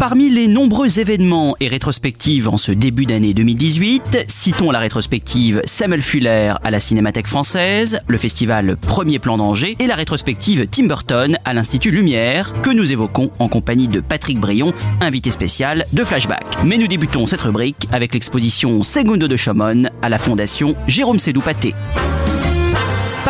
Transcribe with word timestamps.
Parmi 0.00 0.30
les 0.30 0.48
nombreux 0.48 0.98
événements 0.98 1.56
et 1.60 1.68
rétrospectives 1.68 2.48
en 2.48 2.56
ce 2.56 2.72
début 2.72 3.04
d'année 3.04 3.34
2018, 3.34 4.24
citons 4.28 4.70
la 4.70 4.78
rétrospective 4.78 5.60
Samuel 5.66 6.00
Fuller 6.00 6.54
à 6.64 6.70
la 6.70 6.80
Cinémathèque 6.80 7.26
française, 7.26 8.00
le 8.08 8.16
festival 8.16 8.78
Premier 8.78 9.18
Plan 9.18 9.36
d'Angers 9.36 9.76
et 9.78 9.86
la 9.86 9.96
rétrospective 9.96 10.66
Tim 10.70 10.86
Burton 10.86 11.36
à 11.44 11.52
l'Institut 11.52 11.90
Lumière 11.90 12.62
que 12.62 12.70
nous 12.70 12.92
évoquons 12.92 13.30
en 13.38 13.48
compagnie 13.48 13.88
de 13.88 14.00
Patrick 14.00 14.40
Brion, 14.40 14.72
invité 15.02 15.30
spécial 15.30 15.84
de 15.92 16.02
Flashback. 16.02 16.46
Mais 16.64 16.78
nous 16.78 16.88
débutons 16.88 17.26
cette 17.26 17.42
rubrique 17.42 17.86
avec 17.92 18.14
l'exposition 18.14 18.82
Segundo 18.82 19.28
de 19.28 19.36
Chaumont 19.36 19.82
à 20.00 20.08
la 20.08 20.18
Fondation 20.18 20.76
Jérôme 20.88 21.18
Sédou-Paté. 21.18 21.74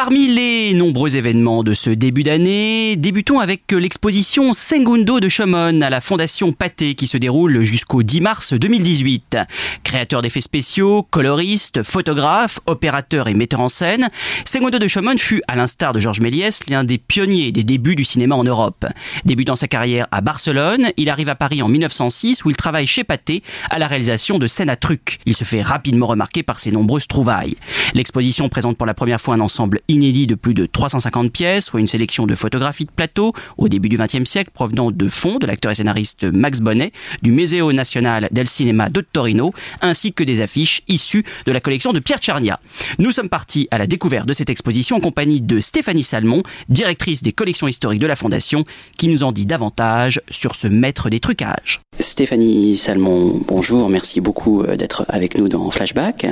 Parmi 0.02 0.28
les 0.28 0.72
nombreux 0.72 1.18
événements 1.18 1.62
de 1.62 1.74
ce 1.74 1.90
début 1.90 2.22
d'année, 2.22 2.96
débutons 2.96 3.38
avec 3.38 3.70
l'exposition 3.70 4.54
Segundo 4.54 5.20
de 5.20 5.28
Chaumont 5.28 5.82
à 5.82 5.90
la 5.90 6.00
Fondation 6.00 6.52
Pathé 6.52 6.94
qui 6.94 7.06
se 7.06 7.18
déroule 7.18 7.64
jusqu'au 7.64 8.02
10 8.02 8.22
mars 8.22 8.54
2018. 8.54 9.36
Créateur 9.84 10.22
d'effets 10.22 10.40
spéciaux, 10.40 11.02
coloriste, 11.10 11.82
photographe, 11.82 12.60
opérateur 12.64 13.28
et 13.28 13.34
metteur 13.34 13.60
en 13.60 13.68
scène, 13.68 14.08
Segundo 14.46 14.78
de 14.78 14.88
Chaumont 14.88 15.18
fut, 15.18 15.42
à 15.48 15.54
l'instar 15.54 15.92
de 15.92 16.00
Georges 16.00 16.22
Méliès, 16.22 16.66
l'un 16.70 16.82
des 16.82 16.96
pionniers 16.96 17.52
des 17.52 17.62
débuts 17.62 17.94
du 17.94 18.04
cinéma 18.04 18.36
en 18.36 18.44
Europe. 18.44 18.86
Débutant 19.26 19.54
sa 19.54 19.68
carrière 19.68 20.06
à 20.12 20.22
Barcelone, 20.22 20.92
il 20.96 21.10
arrive 21.10 21.28
à 21.28 21.34
Paris 21.34 21.60
en 21.60 21.68
1906 21.68 22.46
où 22.46 22.48
il 22.48 22.56
travaille 22.56 22.86
chez 22.86 23.04
Pathé 23.04 23.42
à 23.68 23.78
la 23.78 23.86
réalisation 23.86 24.38
de 24.38 24.46
scènes 24.46 24.70
à 24.70 24.76
trucs. 24.76 25.18
Il 25.26 25.36
se 25.36 25.44
fait 25.44 25.60
rapidement 25.60 26.06
remarquer 26.06 26.42
par 26.42 26.58
ses 26.58 26.70
nombreuses 26.70 27.06
trouvailles. 27.06 27.56
L'exposition 27.92 28.48
présente 28.48 28.78
pour 28.78 28.86
la 28.86 28.94
première 28.94 29.20
fois 29.20 29.34
un 29.34 29.40
ensemble 29.40 29.82
inédit 29.90 30.26
de 30.26 30.34
plus 30.34 30.54
de 30.54 30.66
350 30.66 31.32
pièces, 31.32 31.66
soit 31.66 31.80
une 31.80 31.86
sélection 31.86 32.26
de 32.26 32.34
photographies 32.34 32.84
de 32.84 32.90
plateau 32.90 33.32
au 33.58 33.68
début 33.68 33.88
du 33.88 33.98
XXe 33.98 34.24
siècle 34.24 34.50
provenant 34.52 34.90
de 34.90 35.08
fonds 35.08 35.38
de 35.38 35.46
l'acteur 35.46 35.72
et 35.72 35.74
scénariste 35.74 36.24
Max 36.24 36.60
Bonnet, 36.60 36.92
du 37.22 37.32
Museo 37.32 37.72
Nacional 37.72 38.28
del 38.30 38.48
Cinema 38.48 38.88
de 38.88 39.00
Torino, 39.00 39.52
ainsi 39.80 40.12
que 40.12 40.24
des 40.24 40.40
affiches 40.40 40.82
issues 40.88 41.24
de 41.46 41.52
la 41.52 41.60
collection 41.60 41.92
de 41.92 41.98
Pierre 41.98 42.18
Tcharnia. 42.18 42.60
Nous 42.98 43.10
sommes 43.10 43.28
partis 43.28 43.68
à 43.70 43.78
la 43.78 43.86
découverte 43.86 44.26
de 44.26 44.32
cette 44.32 44.50
exposition 44.50 44.96
en 44.96 45.00
compagnie 45.00 45.40
de 45.40 45.60
Stéphanie 45.60 46.04
Salmon, 46.04 46.42
directrice 46.68 47.22
des 47.22 47.32
collections 47.32 47.68
historiques 47.68 48.00
de 48.00 48.06
la 48.06 48.16
Fondation, 48.16 48.64
qui 48.96 49.08
nous 49.08 49.22
en 49.22 49.32
dit 49.32 49.46
davantage 49.46 50.20
sur 50.30 50.54
ce 50.54 50.68
maître 50.68 51.10
des 51.10 51.20
trucages. 51.20 51.80
Stéphanie 51.98 52.76
Salmon, 52.76 53.42
bonjour, 53.46 53.88
merci 53.88 54.20
beaucoup 54.20 54.62
euh, 54.62 54.76
d'être 54.76 55.04
avec 55.08 55.36
nous 55.36 55.48
dans 55.48 55.70
Flashback. 55.70 56.26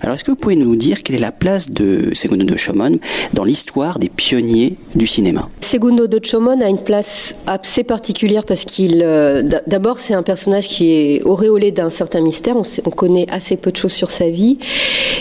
Alors, 0.00 0.14
est-ce 0.14 0.24
que 0.24 0.30
vous 0.30 0.36
pouvez 0.36 0.56
nous 0.56 0.76
dire 0.76 1.02
quelle 1.02 1.16
est 1.16 1.20
la 1.20 1.32
place 1.32 1.70
de 1.70 2.10
Segundo 2.14 2.44
de 2.44 2.56
Chaumont 2.56 2.97
dans 3.34 3.44
l'histoire 3.44 3.98
des 3.98 4.08
pionniers 4.08 4.76
du 4.94 5.06
cinéma 5.06 5.48
Segundo 5.68 6.06
de 6.06 6.18
Chaumont 6.24 6.58
a 6.62 6.68
une 6.70 6.78
place 6.78 7.36
assez 7.46 7.84
particulière 7.84 8.44
parce 8.44 8.64
qu'il, 8.64 9.02
euh, 9.02 9.42
d'abord, 9.66 9.98
c'est 9.98 10.14
un 10.14 10.22
personnage 10.22 10.66
qui 10.66 10.92
est 10.92 11.22
auréolé 11.24 11.72
d'un 11.72 11.90
certain 11.90 12.22
mystère. 12.22 12.56
On, 12.56 12.90
connaît 12.90 13.26
assez 13.28 13.58
peu 13.58 13.70
de 13.70 13.76
choses 13.76 13.92
sur 13.92 14.10
sa 14.10 14.30
vie 14.30 14.56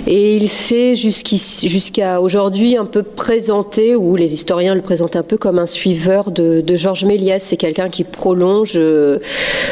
et 0.08 0.38
il 0.38 0.48
s'est 0.48 0.96
jusqu'à 0.96 2.22
aujourd'hui 2.22 2.78
un 2.78 2.86
peu 2.86 3.04
présenté, 3.04 3.98
ou 3.98 4.16
les 4.16 4.34
historiens 4.34 4.74
le 4.74 4.82
présentent 4.82 5.18
un 5.18 5.24
peu 5.24 5.38
comme 5.38 5.60
un 5.60 5.68
suiveur 5.68 6.32
de, 6.32 6.62
de 6.62 6.76
Georges 6.78 7.04
Méliès. 7.04 7.44
C'est 7.44 7.58
quelqu'un 7.58 7.90
qui 7.90 8.06
prolonge 8.06 8.76
euh, 8.78 9.20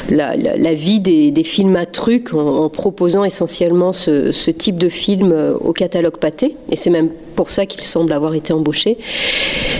la, 0.09 0.73
vie 0.73 0.99
des, 0.99 1.43
films 1.45 1.77
à 1.77 1.85
trucs 1.85 2.33
en, 2.33 2.67
proposant 2.67 3.23
essentiellement 3.23 3.93
ce, 3.93 4.33
ce 4.33 4.51
type 4.51 4.77
de 4.77 4.89
film 4.89 5.31
euh, 5.31 5.53
au 5.53 5.71
catalogue 5.71 6.17
pâté. 6.17 6.57
Et 6.69 6.75
c'est 6.75 6.89
même 6.89 7.11
pour 7.35 7.49
ça 7.49 7.65
qu'il 7.65 7.83
semble 7.83 8.11
avoir 8.13 8.33
été 8.33 8.53
embauché. 8.53 8.97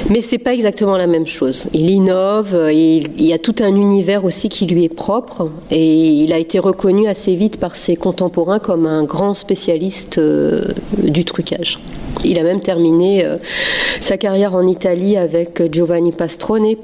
Mais 0.09 0.21
c'est 0.21 0.38
pas 0.38 0.53
exactement 0.53 0.97
la 0.97 1.07
même 1.07 1.25
chose. 1.25 1.67
Il 1.73 1.89
innove, 1.89 2.53
euh, 2.53 2.71
il, 2.71 3.23
y 3.23 3.33
a 3.33 3.39
tout 3.39 3.55
un 3.61 3.75
univers 3.75 4.23
aussi 4.23 4.49
qui 4.49 4.66
lui 4.66 4.83
est 4.83 4.93
propre 4.93 5.49
et 5.71 6.07
il 6.07 6.31
a 6.31 6.38
été 6.38 6.59
reconnu 6.59 7.07
assez 7.07 7.35
vite 7.35 7.59
par 7.59 7.75
ses 7.75 7.95
contemporains 7.95 8.59
comme 8.59 8.85
un 8.85 9.03
grand 9.03 9.33
spécialiste 9.33 10.19
euh, 10.19 10.61
du 10.97 11.25
trucage. 11.25 11.79
Il 12.23 12.38
a 12.38 12.44
même 12.44 12.61
terminé 12.61 13.25
euh, 13.25 13.38
sa 13.99 14.17
carrière 14.17 14.53
en 14.53 14.67
Italie 14.67 15.17
avec 15.17 15.61
Giovanni 15.71 16.11
Pastrone 16.11 16.75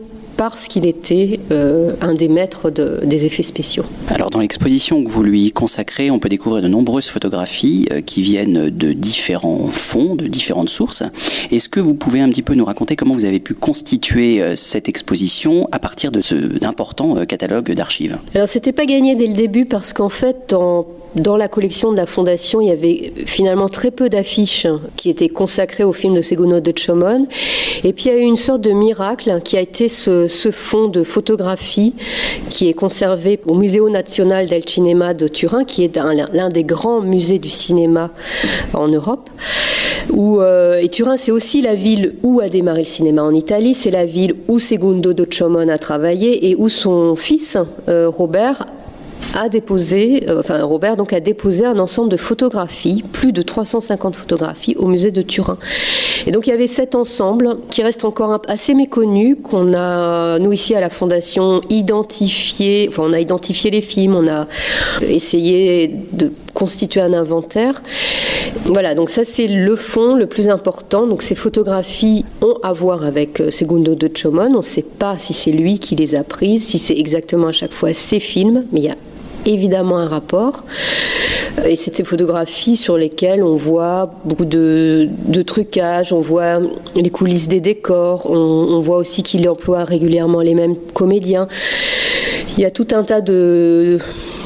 parce 0.41 0.67
qu'il 0.67 0.87
était 0.87 1.39
euh, 1.51 1.93
un 2.01 2.15
des 2.15 2.27
maîtres 2.27 2.71
de- 2.71 2.99
des 3.03 3.27
effets 3.27 3.43
spéciaux. 3.43 3.83
Alors 4.07 4.31
dans 4.31 4.39
l'exposition 4.39 5.03
que 5.03 5.07
vous 5.07 5.21
lui 5.21 5.51
consacrez, 5.51 6.09
on 6.09 6.17
peut 6.17 6.29
découvrir 6.29 6.63
de 6.63 6.67
nombreuses 6.67 7.09
photographies 7.09 7.87
euh, 7.91 8.01
qui 8.01 8.23
viennent 8.23 8.71
de 8.71 8.91
différents 8.91 9.67
fonds, 9.67 10.15
de 10.15 10.25
différentes 10.25 10.69
sources. 10.69 11.03
Est-ce 11.51 11.69
que 11.69 11.79
vous 11.79 11.93
pouvez 11.93 12.21
un 12.21 12.29
petit 12.29 12.41
peu 12.41 12.55
nous 12.55 12.65
raconter 12.65 12.95
comment 12.95 13.13
vous 13.13 13.25
avez 13.25 13.39
pu 13.39 13.53
constituer 13.53 14.41
euh, 14.41 14.55
cette 14.55 14.89
exposition 14.89 15.69
à 15.71 15.77
partir 15.77 16.11
de 16.11 16.21
ce 16.21 16.33
d'important 16.33 17.17
euh, 17.17 17.25
catalogue 17.25 17.71
d'archives? 17.75 18.17
Alors 18.33 18.47
c'était 18.47 18.71
pas 18.71 18.87
gagné 18.87 19.13
dès 19.13 19.27
le 19.27 19.35
début 19.35 19.65
parce 19.65 19.93
qu'en 19.93 20.09
fait 20.09 20.37
dans 20.49 20.87
dans 21.15 21.35
la 21.37 21.47
collection 21.47 21.91
de 21.91 21.97
la 21.97 22.05
Fondation, 22.05 22.61
il 22.61 22.69
y 22.69 22.71
avait 22.71 23.11
finalement 23.25 23.67
très 23.69 23.91
peu 23.91 24.07
d'affiches 24.09 24.67
qui 24.95 25.09
étaient 25.09 25.29
consacrées 25.29 25.83
au 25.83 25.93
film 25.93 26.15
de 26.15 26.21
Segundo 26.21 26.59
de 26.59 26.73
Chaumont. 26.77 27.27
Et 27.83 27.91
puis 27.93 28.05
il 28.05 28.07
y 28.13 28.15
a 28.15 28.17
eu 28.17 28.21
une 28.23 28.37
sorte 28.37 28.61
de 28.61 28.71
miracle 28.71 29.41
qui 29.43 29.57
a 29.57 29.61
été 29.61 29.89
ce, 29.89 30.27
ce 30.27 30.51
fonds 30.51 30.87
de 30.87 31.03
photographie 31.03 31.93
qui 32.49 32.69
est 32.69 32.73
conservé 32.73 33.39
au 33.45 33.55
Museo 33.55 33.89
Nazionale 33.89 34.47
del 34.47 34.67
Cinema 34.67 35.13
de 35.13 35.27
Turin, 35.27 35.63
qui 35.65 35.83
est 35.83 35.97
un- 35.97 36.13
l'un 36.13 36.49
des 36.49 36.63
grands 36.63 37.01
musées 37.01 37.39
du 37.39 37.49
cinéma 37.49 38.11
en 38.73 38.87
Europe. 38.87 39.29
Euh, 40.17 40.79
et 40.81 40.89
Turin, 40.89 41.17
c'est 41.17 41.31
aussi 41.31 41.61
la 41.61 41.75
ville 41.75 42.15
où 42.23 42.39
a 42.39 42.47
démarré 42.49 42.79
le 42.79 42.85
cinéma 42.85 43.23
en 43.23 43.33
Italie. 43.33 43.73
C'est 43.73 43.91
la 43.91 44.05
ville 44.05 44.35
où 44.47 44.59
Segundo 44.59 45.13
de 45.13 45.25
Chaumont 45.29 45.67
a 45.69 45.77
travaillé 45.77 46.49
et 46.49 46.55
où 46.55 46.69
son 46.69 47.15
fils, 47.15 47.57
euh, 47.89 48.09
Robert, 48.09 48.65
a 49.33 49.49
déposé, 49.49 50.29
euh, 50.29 50.39
enfin 50.39 50.63
Robert 50.63 50.97
donc 50.97 51.13
a 51.13 51.19
déposé 51.19 51.65
un 51.65 51.79
ensemble 51.79 52.09
de 52.09 52.17
photographies, 52.17 53.03
plus 53.11 53.31
de 53.31 53.41
350 53.41 54.15
photographies 54.15 54.75
au 54.77 54.87
musée 54.87 55.11
de 55.11 55.21
Turin. 55.21 55.57
Et 56.27 56.31
donc 56.31 56.47
il 56.47 56.49
y 56.49 56.53
avait 56.53 56.67
cet 56.67 56.95
ensemble 56.95 57.57
qui 57.69 57.83
reste 57.83 58.05
encore 58.05 58.41
assez 58.47 58.73
méconnu, 58.73 59.35
qu'on 59.35 59.73
a 59.73 60.39
nous 60.39 60.51
ici 60.51 60.75
à 60.75 60.79
la 60.79 60.89
fondation 60.89 61.61
identifié, 61.69 62.87
enfin 62.89 63.03
on 63.05 63.13
a 63.13 63.19
identifié 63.19 63.71
les 63.71 63.81
films, 63.81 64.15
on 64.15 64.27
a 64.27 64.47
essayé 65.01 65.91
de 66.11 66.31
constituer 66.53 67.01
un 67.01 67.13
inventaire. 67.13 67.81
Voilà, 68.65 68.93
donc 68.95 69.09
ça 69.09 69.25
c'est 69.25 69.47
le 69.47 69.75
fond 69.75 70.15
le 70.15 70.27
plus 70.27 70.49
important. 70.49 71.07
Donc 71.07 71.21
ces 71.21 71.35
photographies 71.35 72.25
ont 72.41 72.57
à 72.63 72.73
voir 72.73 73.03
avec 73.03 73.39
euh, 73.39 73.51
Segundo 73.51 73.95
de 73.95 74.09
Chaumont. 74.15 74.51
On 74.53 74.57
ne 74.57 74.61
sait 74.61 74.81
pas 74.83 75.17
si 75.17 75.33
c'est 75.33 75.51
lui 75.51 75.79
qui 75.79 75.95
les 75.95 76.15
a 76.15 76.23
prises, 76.23 76.65
si 76.67 76.79
c'est 76.79 76.97
exactement 76.97 77.47
à 77.47 77.51
chaque 77.51 77.71
fois 77.71 77.93
ses 77.93 78.19
films, 78.19 78.65
mais 78.71 78.81
il 78.81 78.85
y 78.85 78.89
a 78.89 78.95
évidemment 79.45 79.97
un 79.97 80.07
rapport. 80.07 80.63
Et 81.65 81.75
c'est 81.75 81.97
des 81.97 82.03
photographies 82.03 82.77
sur 82.77 82.97
lesquelles 82.97 83.43
on 83.43 83.55
voit 83.55 84.13
beaucoup 84.25 84.45
de, 84.45 85.09
de 85.25 85.41
trucage, 85.41 86.13
on 86.13 86.19
voit 86.19 86.61
les 86.95 87.09
coulisses 87.09 87.47
des 87.47 87.59
décors, 87.59 88.29
on, 88.29 88.79
voit 88.79 88.97
aussi 88.97 89.21
qu'il 89.21 89.47
emploie 89.49 89.83
régulièrement 89.83 90.41
les 90.41 90.55
mêmes 90.55 90.75
comédiens. 90.93 91.47
Il 92.57 92.61
y 92.61 92.65
a 92.65 92.71
tout 92.71 92.87
un 92.91 93.03
tas 93.03 93.21
de, 93.21 93.99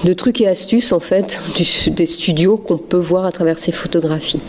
de 0.03 0.13
trucs 0.13 0.41
et 0.41 0.47
astuces 0.47 0.91
en 0.91 0.99
fait 0.99 1.41
des 1.87 2.05
studios 2.05 2.57
qu'on 2.57 2.77
peut 2.77 2.97
voir 2.97 3.25
à 3.25 3.31
travers 3.31 3.57
ces 3.57 3.71
photographies. 3.71 4.39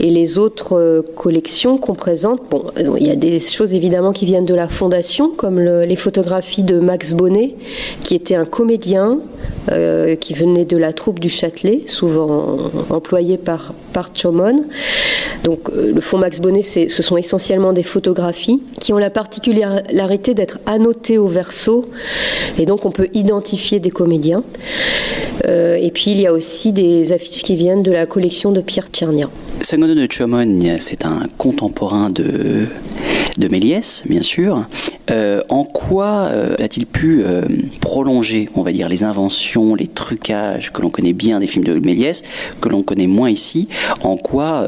Et 0.00 0.10
les 0.10 0.38
autres 0.38 0.76
euh, 0.76 1.02
collections 1.16 1.78
qu'on 1.78 1.94
présente, 1.94 2.40
bon, 2.50 2.64
il 2.98 3.06
y 3.06 3.10
a 3.10 3.16
des 3.16 3.40
choses 3.40 3.74
évidemment 3.74 4.12
qui 4.12 4.26
viennent 4.26 4.44
de 4.44 4.54
la 4.54 4.68
fondation, 4.68 5.30
comme 5.30 5.60
les 5.60 5.96
photographies 5.96 6.62
de 6.62 6.78
Max 6.78 7.12
Bonnet, 7.12 7.54
qui 8.04 8.14
était 8.14 8.34
un 8.34 8.44
comédien 8.44 9.18
euh, 9.70 10.16
qui 10.16 10.34
venait 10.34 10.64
de 10.64 10.76
la 10.76 10.92
troupe 10.92 11.20
du 11.20 11.28
Châtelet, 11.28 11.82
souvent 11.86 12.58
employé 12.90 13.36
par, 13.36 13.74
par 13.92 14.10
Chomon. 14.14 14.64
Donc 15.44 15.68
euh, 15.70 15.92
le 15.94 16.00
fonds 16.00 16.18
Max 16.18 16.40
Bonnet, 16.40 16.62
ce 16.62 17.02
sont 17.02 17.16
essentiellement 17.16 17.72
des 17.72 17.82
photographies 17.82 18.62
qui 18.80 18.92
ont 18.92 18.98
la 18.98 19.10
particularité 19.10 20.34
d'être 20.34 20.58
annotées 20.66 21.18
au 21.18 21.26
verso, 21.26 21.84
et 22.58 22.66
donc 22.66 22.86
on 22.86 22.90
peut 22.90 23.08
identifier 23.14 23.80
des 23.80 23.90
comédiens. 23.90 24.42
Et 25.44 25.90
puis 25.92 26.10
il 26.10 26.20
y 26.20 26.26
a 26.26 26.32
aussi 26.32 26.72
des 26.72 27.12
affiches 27.12 27.42
qui 27.42 27.56
viennent 27.56 27.82
de 27.82 27.92
la 27.92 28.06
collection 28.06 28.52
de 28.52 28.60
Pierre 28.60 28.88
Tchernia. 28.88 29.28
Sangono 29.60 29.94
de 29.94 30.06
Chomon, 30.10 30.60
c'est 30.78 31.04
un 31.04 31.22
contemporain 31.36 32.10
de, 32.10 32.66
de 33.36 33.48
Méliès, 33.48 34.04
bien 34.08 34.22
sûr. 34.22 34.64
Euh, 35.10 35.40
en 35.48 35.64
quoi 35.64 36.28
euh, 36.30 36.54
a-t-il 36.58 36.86
pu 36.86 37.22
euh, 37.24 37.42
prolonger, 37.80 38.48
on 38.54 38.62
va 38.62 38.72
dire, 38.72 38.88
les 38.88 39.04
inventions, 39.04 39.74
les 39.74 39.86
trucages 39.86 40.72
que 40.72 40.82
l'on 40.82 40.90
connaît 40.90 41.12
bien 41.12 41.40
des 41.40 41.46
films 41.46 41.64
de 41.64 41.78
Méliès, 41.78 42.22
que 42.60 42.68
l'on 42.68 42.82
connaît 42.82 43.06
moins 43.06 43.30
ici? 43.30 43.68
En 44.02 44.16
quoi, 44.16 44.66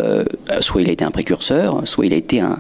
soit 0.61 0.83
il 0.83 0.89
a 0.89 0.93
été 0.93 1.05
un 1.05 1.11
précurseur, 1.11 1.83
soit 1.85 2.07
il 2.07 2.13
a 2.13 2.17
été 2.17 2.41
un, 2.41 2.59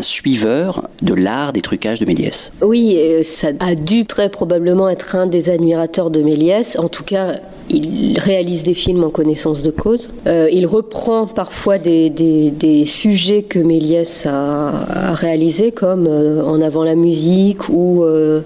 suiveur 0.00 0.88
de 1.02 1.14
l'art 1.14 1.52
des 1.52 1.62
trucages 1.62 2.00
de 2.00 2.04
Méliès? 2.04 2.52
Oui, 2.60 2.98
ça 3.22 3.48
a 3.60 3.74
dû 3.74 4.04
très 4.04 4.28
probablement 4.28 4.88
être 4.88 5.16
un 5.16 5.26
des 5.26 5.50
admirateurs 5.50 6.10
de 6.10 6.22
Méliès. 6.22 6.76
En 6.78 6.88
tout 6.88 7.04
cas, 7.04 7.36
il 7.70 8.18
réalise 8.18 8.64
des 8.64 8.74
films 8.74 9.04
en 9.04 9.10
connaissance 9.10 9.62
de 9.62 9.70
cause. 9.70 10.10
Il 10.26 10.66
reprend 10.66 11.26
parfois 11.26 11.78
des, 11.78 12.10
des, 12.10 12.84
sujets 12.84 13.42
que 13.42 13.58
Méliès 13.58 14.26
a, 14.26 14.68
a 14.68 15.14
réalisés, 15.14 15.33
comme 15.74 16.06
euh, 16.06 16.42
En 16.42 16.60
avant 16.60 16.84
la 16.84 16.94
musique 16.94 17.68
ou, 17.68 18.02
euh, 18.04 18.40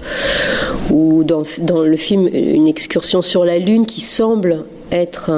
ou 0.91 1.25
dans, 1.25 1.43
dans, 1.61 1.83
le 1.83 1.97
film 1.97 2.29
Une 2.33 2.67
excursion 2.67 3.23
sur 3.23 3.45
la 3.45 3.59
Lune, 3.59 3.87
qui 3.87 4.01
semble 4.01 4.65
être 4.93 5.31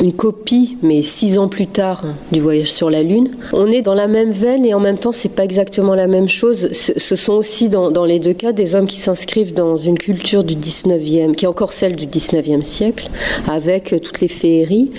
une 0.00 0.12
copie, 0.12 0.76
mais 0.82 1.02
six 1.02 1.38
ans 1.38 1.48
plus 1.48 1.66
tard, 1.66 2.04
du 2.32 2.40
voyage 2.40 2.72
sur 2.72 2.90
la 2.90 3.02
Lune. 3.02 3.30
On 3.52 3.66
est 3.66 3.82
dans 3.82 3.94
la 3.94 4.06
même 4.06 4.30
veine 4.30 4.64
et 4.64 4.74
en 4.74 4.80
même 4.80 4.98
temps, 4.98 5.12
c'est 5.12 5.28
pas 5.28 5.44
exactement 5.44 5.94
la 5.94 6.06
même 6.06 6.28
chose. 6.28 6.68
Ce 6.72 7.16
sont 7.16 7.34
aussi, 7.34 7.68
dans, 7.68 8.04
les 8.04 8.18
deux 8.18 8.32
cas, 8.32 8.52
des 8.52 8.74
hommes 8.74 8.86
qui 8.86 8.98
s'inscrivent 8.98 9.52
dans 9.52 9.76
une 9.76 9.98
culture 9.98 10.44
du 10.44 10.54
19e, 10.54 11.34
qui 11.34 11.44
est 11.44 11.48
encore 11.48 11.72
celle 11.72 11.96
du 11.96 12.06
19e 12.06 12.62
siècle, 12.62 13.08
avec 13.48 13.94
toutes 14.02 14.20
les 14.20 14.28
féeries. 14.28 14.90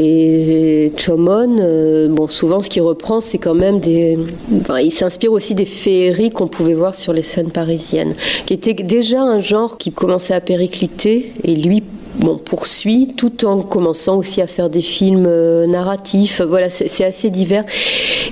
Et 0.00 0.92
Chomon, 0.96 1.56
euh, 1.60 2.08
bon, 2.08 2.28
souvent, 2.28 2.60
ce 2.62 2.68
qu'il 2.68 2.82
reprend, 2.82 3.20
c'est 3.20 3.38
quand 3.38 3.54
même 3.54 3.80
des. 3.80 4.18
Enfin, 4.60 4.80
il 4.80 4.90
s'inspire 4.90 5.32
aussi 5.32 5.54
des 5.54 5.64
féeries 5.64 6.30
qu'on 6.30 6.48
pouvait 6.48 6.74
voir 6.74 6.94
sur 6.94 7.12
les 7.12 7.22
scènes 7.22 7.50
parisiennes, 7.50 8.12
qui 8.46 8.54
était 8.54 8.74
déjà 8.74 9.22
un 9.22 9.38
genre 9.38 9.78
qui 9.78 9.92
commençait 9.92 10.34
à 10.34 10.40
péricliter, 10.40 11.32
et 11.44 11.54
lui 11.54 11.82
bon, 12.16 12.38
poursuit 12.38 13.14
tout 13.16 13.44
en 13.44 13.62
commençant 13.62 14.16
aussi 14.16 14.40
à 14.40 14.46
faire 14.46 14.70
des 14.70 14.82
films 14.82 15.26
euh, 15.26 15.66
narratifs. 15.66 16.40
Voilà, 16.40 16.70
c'est 16.70 17.04
assez 17.04 17.30
divers. 17.30 17.64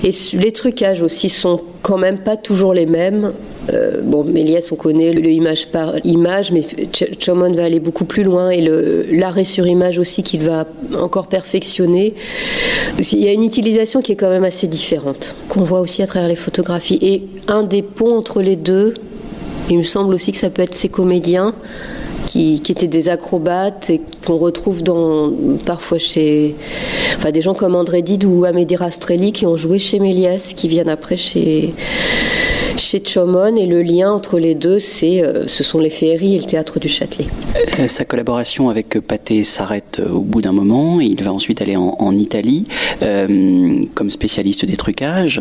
Et 0.05 0.11
les 0.35 0.53
trucages 0.53 1.03
aussi 1.03 1.29
sont 1.29 1.61
quand 1.82 1.99
même 1.99 2.19
pas 2.19 2.37
toujours 2.37 2.75
les 2.75 2.87
mêmes. 2.87 3.32
Euh, 3.73 4.00
bon, 4.03 4.25
Méliès, 4.25 4.73
on 4.73 4.77
connaît 4.77 5.12
le, 5.12 5.31
image 5.31 5.69
par 5.69 5.94
image, 6.05 6.53
mais 6.53 6.62
Chomon 7.19 7.53
va 7.53 7.65
aller 7.65 7.81
beaucoup 7.81 8.05
plus 8.05 8.23
loin 8.23 8.50
et 8.50 8.61
l'arrêt 9.11 9.44
sur 9.44 9.67
image 9.67 9.99
aussi 9.99 10.23
qu'il 10.23 10.41
va 10.43 10.67
encore 10.99 11.26
perfectionner. 11.26 12.15
Il 12.99 13.21
y 13.21 13.29
a 13.29 13.33
une 13.33 13.44
utilisation 13.44 14.00
qui 14.00 14.12
est 14.12 14.17
quand 14.17 14.31
même 14.31 14.44
assez 14.44 14.67
différente, 14.67 15.35
qu'on 15.49 15.62
voit 15.62 15.81
aussi 15.81 16.03
à 16.03 16.06
travers 16.06 16.29
les 16.29 16.37
photographies. 16.37 16.99
Et 17.03 17.23
un 17.49 17.62
des 17.62 17.83
ponts 17.83 18.17
entre 18.17 18.43
les 18.43 18.56
deux, 18.56 18.94
il 19.69 19.79
me 19.79 19.85
semble 19.85 20.15
aussi 20.15 20.33
que 20.33 20.38
ça 20.38 20.50
peut 20.50 20.62
être 20.62 20.75
ces 20.75 20.88
comédiens 20.88 21.55
qui, 22.31 22.62
étaient 22.69 22.87
des 22.87 23.09
acrobates 23.09 23.91
et 23.91 24.00
qu'on 24.25 24.37
retrouve 24.37 24.85
parfois 25.67 25.99
chez 25.99 26.55
des 27.32 27.41
gens 27.41 27.55
comme 27.55 27.75
André 27.75 28.03
Dide 28.03 28.25
ou 28.25 28.44
Amédée 28.44 28.77
Rastrelli 28.77 29.32
qui 29.32 29.47
ont 29.47 29.56
joué 29.56 29.81
chez 29.81 29.99
Méliès, 29.99 30.55
qui 30.55 30.69
viennent 30.69 30.88
après 30.88 31.17
chez 31.17 31.75
chez 32.81 33.03
Chomon 33.05 33.56
et 33.56 33.67
le 33.67 33.82
lien 33.82 34.11
entre 34.11 34.38
les 34.38 34.55
deux, 34.55 34.79
c'est, 34.79 35.23
euh, 35.23 35.47
ce 35.47 35.62
sont 35.62 35.79
les 35.79 35.91
féeries 35.91 36.37
et 36.37 36.38
le 36.38 36.44
théâtre 36.44 36.81
du 36.81 36.88
Châtelet. 36.88 37.27
Euh, 37.79 37.87
sa 37.87 38.05
collaboration 38.05 38.71
avec 38.71 38.99
Pathé 39.00 39.44
s'arrête 39.44 40.00
euh, 40.00 40.11
au 40.11 40.21
bout 40.21 40.41
d'un 40.41 40.53
moment. 40.53 41.00
Il 41.00 41.23
va 41.23 41.32
ensuite 41.32 41.61
aller 41.62 41.77
en, 41.77 42.11
Italie 42.11 42.65
comme 43.00 44.11
spécialiste 44.11 44.65
des 44.65 44.77
trucages. 44.77 45.41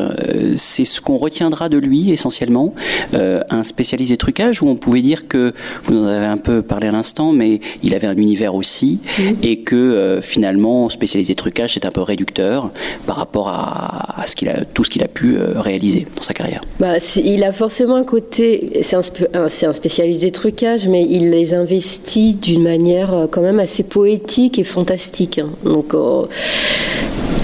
c'est 0.55 0.85
ce 0.85 1.01
qu'on 1.01 1.17
retiendra 1.17 1.67
de 1.67 1.77
lui 1.77 2.11
essentiellement, 2.11 2.73
un 3.13 3.63
spécialiste 3.63 4.11
des 4.11 4.17
trucages 4.17 4.61
où 4.61 4.67
on 4.67 4.75
pouvait 4.75 5.01
dire 5.01 5.27
que, 5.27 5.53
vous 5.83 5.97
en 5.97 6.05
avez 6.05 6.27
un 6.27 6.37
peu 6.37 6.61
parlé 6.61 6.87
à 6.87 6.91
l'instant, 6.91 7.31
mais 7.31 7.59
il 7.81 7.95
avait 7.95 8.07
un 8.07 8.15
univers 8.15 8.53
aussi 8.53 8.99
et 9.41 9.61
que 9.61 10.19
finalement, 10.21 10.89
spécialiste 10.89 11.31
des 11.31 11.35
trucages, 11.35 11.73
c'est 11.73 11.85
un 11.85 11.91
peu 11.91 12.01
réducteur 12.01 12.71
par 13.07 13.15
rapport 13.15 13.49
à, 13.49 14.23
ce 14.27 14.35
qu'il 14.35 14.49
a, 14.49 14.63
tout 14.63 14.83
ce 14.83 14.89
qu'il 14.89 15.03
a 15.03 15.07
pu 15.07 15.37
réaliser 15.55 16.05
dans 16.15 16.21
sa 16.21 16.33
carrière. 16.33 16.61
Bah, 16.79 16.99
il 17.33 17.43
a 17.43 17.51
forcément 17.51 17.95
un 17.95 18.03
côté, 18.03 18.81
c'est 18.81 18.95
un, 18.95 19.73
spécialiste 19.73 20.21
des 20.21 20.31
trucages, 20.31 20.87
mais 20.87 21.05
il 21.05 21.29
les 21.29 21.53
investit 21.53 22.33
d'une 22.33 22.63
manière 22.63 23.13
euh, 23.13 23.27
quand 23.27 23.41
même 23.41 23.59
assez 23.59 23.83
poétique 23.83 24.57
et 24.57 24.63
fantastique. 24.63 25.37
Hein. 25.37 25.49
Donc, 25.63 25.93
euh, 25.93 26.23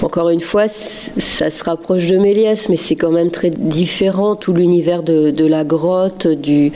encore 0.02 0.30
une 0.30 0.40
fois, 0.40 0.66
ça 0.68 1.50
se 1.50 1.64
rapproche 1.64 2.08
de 2.08 2.16
Méliès, 2.16 2.68
mais 2.68 2.76
c'est 2.76 2.96
quand 2.96 3.12
même 3.12 3.30
très 3.30 3.50
différent. 3.50 4.34
Tout 4.34 4.52
l'univers 4.52 5.02
de, 5.02 5.46
la 5.46 5.64
grotte, 5.64 6.26
du, 6.26 6.72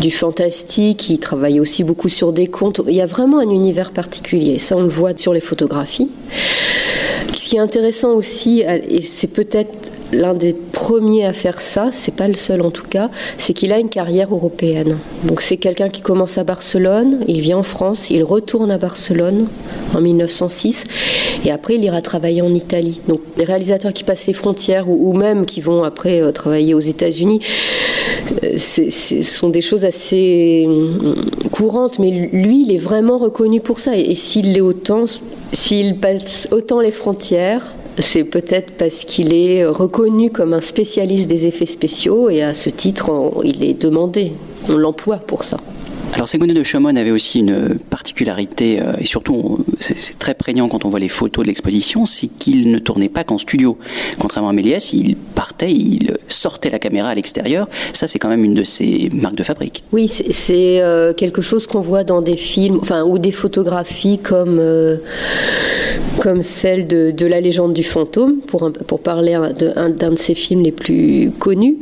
du 0.00 0.10
fantastique. 0.10 1.10
Il 1.10 1.18
travaille 1.18 1.60
aussi 1.60 1.84
beaucoup 1.84 2.08
sur 2.08 2.32
des 2.32 2.46
contes. 2.46 2.80
Il 2.88 2.94
y 2.94 3.00
a 3.00 3.06
vraiment 3.06 3.38
un 3.38 3.48
univers 3.48 3.92
particulier. 3.92 4.58
Ça, 4.58 4.76
on 4.76 4.82
le 4.82 4.88
voit 4.88 5.16
sur 5.16 5.32
les 5.32 5.40
photographies. 5.40 6.08
Ce 7.36 7.48
qui 7.48 7.56
est 7.56 7.60
intéressant 7.60 8.12
aussi, 8.14 8.60
et 8.62 9.02
c'est 9.02 9.28
peut-être 9.28 9.92
l'un 10.12 10.34
des 10.34 10.52
premiers 10.52 11.26
à 11.26 11.32
faire 11.32 11.60
ça, 11.60 11.90
c'est 11.92 12.14
pas 12.14 12.28
le 12.28 12.34
seul 12.34 12.62
en 12.62 12.70
tout 12.70 12.86
cas, 12.86 13.10
c'est 13.36 13.52
qu'il 13.52 13.72
a 13.72 13.78
une 13.78 13.88
carrière 13.88 14.32
européenne. 14.32 14.96
Donc 15.24 15.40
c'est 15.40 15.56
quelqu'un 15.56 15.88
qui 15.88 16.02
commence 16.02 16.38
à 16.38 16.44
Barcelone, 16.44 17.24
il 17.28 17.40
vient 17.40 17.58
en 17.58 17.62
France, 17.62 18.10
il 18.10 18.22
retourne 18.24 18.70
à 18.70 18.78
Barcelone 18.78 19.46
en 19.94 20.00
1906 20.00 20.84
et 21.44 21.50
après 21.50 21.74
il 21.74 21.84
ira 21.84 22.00
travailler 22.00 22.42
en 22.42 22.54
Italie. 22.54 23.00
Donc 23.08 23.20
les 23.36 23.44
réalisateurs 23.44 23.92
qui 23.92 24.04
passent 24.04 24.26
les 24.26 24.32
frontières 24.32 24.88
ou, 24.88 25.12
même 25.12 25.44
qui 25.46 25.60
vont 25.60 25.84
après 25.84 26.22
euh, 26.22 26.32
travailler 26.32 26.74
aux 26.74 26.80
États-Unis, 26.80 27.40
euh, 28.44 28.56
ce 28.56 28.90
sont 29.22 29.48
des 29.48 29.60
choses 29.60 29.84
assez 29.84 30.66
euh, 30.68 31.14
courantes, 31.50 31.98
mais 31.98 32.10
lui 32.10 32.64
il 32.66 32.72
est 32.72 32.78
vraiment 32.78 33.18
reconnu 33.18 33.60
pour 33.60 33.78
ça 33.78 33.96
et, 33.96 34.00
et 34.00 34.14
s'il 34.14 34.52
l'est 34.52 34.60
autant, 34.60 35.04
s'il 35.52 35.96
passe 35.96 36.48
autant 36.50 36.80
les 36.80 36.92
frontières, 36.92 37.74
c'est 38.00 38.24
peut-être 38.24 38.72
parce 38.72 39.04
qu'il 39.04 39.34
est 39.34 39.64
reconnu 39.64 40.30
comme 40.30 40.52
un 40.52 40.60
spécialiste 40.60 41.28
des 41.28 41.46
effets 41.46 41.66
spéciaux 41.66 42.30
et 42.30 42.42
à 42.42 42.54
ce 42.54 42.70
titre, 42.70 43.10
il 43.44 43.64
est 43.64 43.74
demandé. 43.74 44.32
On 44.68 44.76
l'emploie 44.76 45.18
pour 45.18 45.44
ça. 45.44 45.58
Alors 46.14 46.26
Ségounet 46.26 46.54
de 46.54 46.62
Chaumont 46.62 46.96
avait 46.96 47.10
aussi 47.10 47.40
une 47.40 47.78
particularité, 47.90 48.80
euh, 48.80 48.92
et 48.98 49.06
surtout 49.06 49.64
c'est 49.78 50.18
très 50.18 50.34
prégnant 50.34 50.66
quand 50.68 50.84
on 50.84 50.88
voit 50.88 50.98
les 50.98 51.08
photos 51.08 51.44
de 51.44 51.48
l'exposition, 51.48 52.06
c'est 52.06 52.26
qu'il 52.26 52.70
ne 52.70 52.78
tournait 52.78 53.10
pas 53.10 53.24
qu'en 53.24 53.38
studio. 53.38 53.78
Contrairement 54.18 54.48
à 54.48 54.52
Méliès, 54.52 54.92
il 54.92 55.16
partait, 55.16 55.70
il 55.70 56.16
sortait 56.28 56.70
la 56.70 56.78
caméra 56.78 57.10
à 57.10 57.14
l'extérieur. 57.14 57.68
Ça, 57.92 58.06
c'est 58.06 58.18
quand 58.18 58.28
même 58.28 58.42
une 58.42 58.54
de 58.54 58.64
ses 58.64 59.10
marques 59.12 59.36
de 59.36 59.42
fabrique. 59.42 59.84
Oui, 59.92 60.08
c'est 60.08 60.80
euh, 60.80 61.12
quelque 61.12 61.42
chose 61.42 61.66
qu'on 61.66 61.80
voit 61.80 62.04
dans 62.04 62.20
des 62.20 62.36
films, 62.36 62.78
enfin, 62.80 63.04
ou 63.04 63.18
des 63.18 63.32
photographies 63.32 64.18
comme, 64.18 64.58
euh, 64.58 64.96
comme 66.20 66.42
celle 66.42 66.86
de, 66.86 67.26
La 67.26 67.40
légende 67.40 67.74
du 67.74 67.84
fantôme, 67.84 68.38
pour, 68.46 68.72
pour 68.86 69.00
parler 69.00 69.38
d'un 69.58 69.90
de, 69.90 70.10
de 70.10 70.16
ses 70.16 70.34
films 70.34 70.62
les 70.62 70.72
plus 70.72 71.30
connus. 71.38 71.76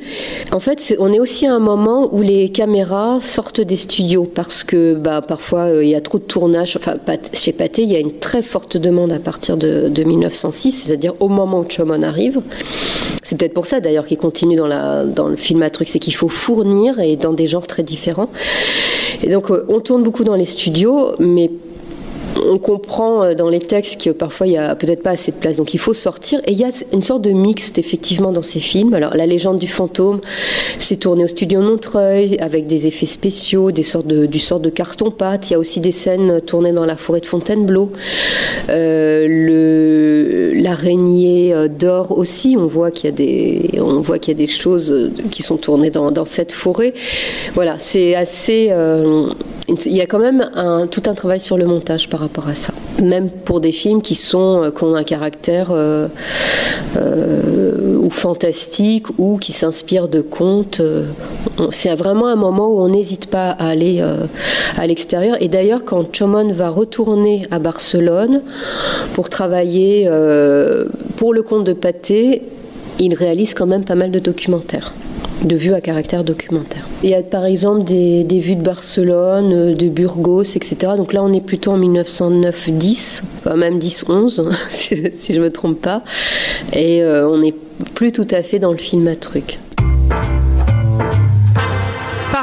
En 0.50 0.60
fait, 0.60 0.96
on 0.98 1.12
est 1.12 1.20
aussi 1.20 1.46
à 1.46 1.54
un 1.54 1.60
moment 1.60 2.12
où 2.12 2.20
les 2.20 2.48
caméras 2.48 3.20
sortent 3.20 3.60
des 3.60 3.76
studios 3.76 4.15
parce 4.24 4.64
que 4.64 4.94
bah, 4.94 5.20
parfois 5.20 5.64
euh, 5.64 5.84
il 5.84 5.90
y 5.90 5.94
a 5.94 6.00
trop 6.00 6.18
de 6.18 6.24
tournage. 6.24 6.76
Enfin, 6.76 6.96
chez 7.32 7.52
Pathé, 7.52 7.82
il 7.82 7.92
y 7.92 7.96
a 7.96 8.00
une 8.00 8.18
très 8.18 8.42
forte 8.42 8.76
demande 8.76 9.12
à 9.12 9.18
partir 9.18 9.56
de, 9.56 9.90
1906, 10.02 10.72
c'est-à-dire 10.72 11.14
au 11.20 11.28
moment 11.28 11.60
où 11.60 11.66
Chomon 11.68 12.02
arrive. 12.02 12.40
C'est 13.22 13.38
peut-être 13.38 13.54
pour 13.54 13.66
ça 13.66 13.80
d'ailleurs 13.80 14.06
qu'il 14.06 14.18
continue 14.18 14.56
dans, 14.56 15.04
dans 15.04 15.28
le 15.28 15.36
film 15.36 15.68
truc, 15.70 15.88
c'est 15.88 15.98
qu'il 15.98 16.14
faut 16.14 16.28
fournir 16.28 17.00
et 17.00 17.16
dans 17.16 17.32
des 17.32 17.46
genres 17.46 17.66
très 17.66 17.82
différents. 17.82 18.30
Et 19.22 19.30
donc 19.30 19.50
euh, 19.50 19.64
on 19.68 19.80
tourne 19.80 20.02
beaucoup 20.02 20.24
dans 20.24 20.34
les 20.34 20.44
studios, 20.44 21.12
mais 21.18 21.50
on 22.46 22.58
comprend 22.58 23.34
dans 23.34 23.48
les 23.48 23.60
textes 23.60 24.02
que 24.02 24.10
parfois 24.10 24.46
il 24.46 24.50
n'y 24.50 24.58
a 24.58 24.74
peut-être 24.74 25.02
pas 25.02 25.10
assez 25.10 25.32
de 25.32 25.36
place, 25.36 25.56
donc 25.56 25.74
il 25.74 25.78
faut 25.78 25.94
sortir. 25.94 26.40
Et 26.46 26.52
il 26.52 26.58
y 26.58 26.64
a 26.64 26.70
une 26.92 27.02
sorte 27.02 27.22
de 27.22 27.30
mixte 27.30 27.78
effectivement 27.78 28.32
dans 28.32 28.42
ces 28.42 28.60
films. 28.60 28.94
Alors 28.94 29.14
la 29.14 29.26
légende 29.26 29.58
du 29.58 29.68
fantôme, 29.68 30.20
c'est 30.78 30.96
tourné 30.96 31.24
au 31.24 31.28
studio 31.28 31.60
Montreuil 31.60 32.36
avec 32.40 32.66
des 32.66 32.86
effets 32.86 33.06
spéciaux, 33.06 33.70
des 33.70 33.82
sortes 33.82 34.06
de, 34.06 34.26
du 34.26 34.38
sort 34.38 34.60
de 34.60 34.70
carton-pâte. 34.70 35.50
Il 35.50 35.52
y 35.54 35.56
a 35.56 35.58
aussi 35.58 35.80
des 35.80 35.92
scènes 35.92 36.40
tournées 36.40 36.72
dans 36.72 36.86
la 36.86 36.96
forêt 36.96 37.20
de 37.20 37.26
Fontainebleau. 37.26 37.90
Euh, 38.68 40.52
l'araignée 40.54 41.54
d'or 41.68 42.16
aussi, 42.16 42.56
on 42.58 42.66
voit 42.66 42.90
qu'il 42.90 43.10
y 43.10 43.12
a 43.12 43.16
des, 43.16 43.80
on 43.80 44.02
choses 44.46 45.10
qui 45.30 45.42
sont 45.42 45.56
tournées 45.56 45.90
dans, 45.90 46.24
cette 46.24 46.52
forêt. 46.52 46.94
Voilà, 47.54 47.76
c'est 47.78 48.14
assez. 48.14 48.68
Euh, 48.70 49.28
il 49.68 49.96
y 49.96 50.00
a 50.00 50.06
quand 50.06 50.18
même 50.18 50.48
tout 50.90 51.02
un 51.06 51.14
travail 51.14 51.40
sur 51.40 51.56
le 51.56 51.66
montage 51.66 52.08
par 52.08 52.20
rapport 52.20 52.48
à 52.48 52.54
ça. 52.54 52.72
Même 53.02 53.28
pour 53.30 53.60
des 53.60 53.72
films 53.72 54.00
qui, 54.00 54.14
sont, 54.14 54.62
euh, 54.62 54.70
qui 54.70 54.84
ont 54.84 54.94
un 54.94 55.04
caractère 55.04 55.68
euh, 55.70 56.08
ou 57.98 58.08
fantastique 58.08 59.06
ou 59.18 59.36
qui 59.36 59.52
s'inspirent 59.52 60.08
de 60.08 60.20
contes. 60.20 60.80
c'est 61.70 61.94
vraiment 61.94 62.28
un 62.28 62.36
moment 62.36 62.68
où 62.68 62.80
on 62.80 62.88
n'hésite 62.88 63.26
pas 63.26 63.50
à 63.50 63.68
aller 63.68 64.02
à 64.78 64.86
l'extérieur. 64.86 65.36
Et 65.42 65.48
d'ailleurs, 65.48 65.84
quand 65.84 66.14
Chomon 66.14 66.50
va 66.52 66.70
retourner 66.70 67.46
à 67.50 67.58
Barcelone 67.58 68.42
pour 69.14 69.28
travailler 69.28 70.08
pour 71.16 71.34
le 71.34 71.42
compte 71.42 71.64
de 71.64 71.72
Pathé, 71.72 72.42
il 72.98 73.14
réalise 73.14 73.54
quand 73.54 73.66
même 73.66 73.84
pas 73.84 73.96
mal 73.96 74.10
de 74.10 74.20
documentaires 74.20 74.92
de 75.44 75.56
vues 75.56 75.74
à 75.74 75.80
caractère 75.80 76.24
documentaire. 76.24 76.86
Il 77.02 77.10
y 77.10 77.14
a 77.14 77.22
par 77.22 77.44
exemple 77.44 77.84
des, 77.84 78.24
vues 78.38 78.56
de 78.56 78.62
Barcelone, 78.62 79.52
euh, 79.52 79.74
de 79.74 79.88
Burgos, 79.88 80.42
etc. 80.42 80.76
Donc 80.96 81.12
là, 81.12 81.22
on 81.22 81.32
est 81.32 81.40
plutôt 81.40 81.72
en 81.72 81.78
1909-10, 81.78 83.22
même 83.56 83.78
10-11, 83.78 84.50
si, 84.68 84.96
je 84.96 85.38
ne 85.38 85.44
me 85.44 85.50
trompe 85.50 85.80
pas. 85.80 86.02
Et 86.72 87.02
euh, 87.02 87.28
on 87.28 87.38
n'est 87.38 87.54
plus 87.94 88.12
tout 88.12 88.28
à 88.30 88.42
fait 88.42 88.58
dans 88.58 88.72
le 88.72 88.78
film 88.78 89.06
à 89.08 89.16
truc. 89.16 89.58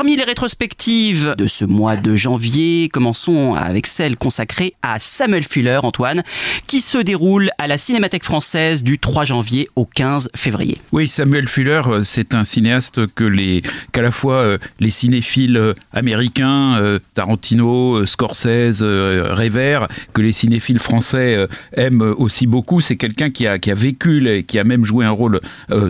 Parmi 0.04 0.18
les 0.18 0.26
rétrospectives 0.26 1.34
de 1.38 1.48
ce 1.48 1.64
mois 1.64 1.96
de 1.96 2.18
janvier, 2.18 2.90
commençons 2.92 3.56
avec 3.56 3.88
celle 3.88 4.18
consacrée 4.18 4.74
à 4.84 5.00
Samuel 5.00 5.44
Fuller, 5.44 5.80
Antoine, 5.82 6.24
qui 6.68 6.82
se 6.82 6.98
déroule 6.98 7.52
à 7.58 7.68
la 7.68 7.78
Cinémathèque 7.78 8.26
française 8.26 8.84
du 8.84 9.00
3 9.00 9.24
janvier 9.24 9.70
au 9.78 9.86
15 9.86 10.32
février. 10.36 10.78
Oui, 10.92 11.08
Samuel 11.08 11.48
Fuller, 11.48 11.84
euh, 11.88 12.04
c'est 12.04 12.36
un 12.36 12.44
cinéaste 12.44 13.08
que 13.16 13.24
les, 13.24 13.64
qu'à 13.94 14.02
la 14.02 14.12
fois 14.12 14.42
euh, 14.42 14.58
les 14.82 14.90
cinéphiles 14.90 15.56
euh, 15.56 15.74
américains, 15.94 17.00
Tarantino, 17.14 18.06
Scorsese, 18.06 18.82
Revere, 18.82 19.88
que 20.12 20.22
les 20.22 20.34
cinéphiles 20.34 20.80
français 20.80 21.48
aiment 21.78 22.02
aussi 22.02 22.46
beaucoup. 22.46 22.82
C'est 22.82 22.98
quelqu'un 22.98 23.30
qui 23.30 23.48
a, 23.48 23.58
qui 23.58 23.72
a 23.72 23.74
vécu, 23.74 24.44
qui 24.46 24.60
a 24.60 24.66
même 24.66 24.84
joué 24.84 25.06
un 25.06 25.12
rôle 25.12 25.40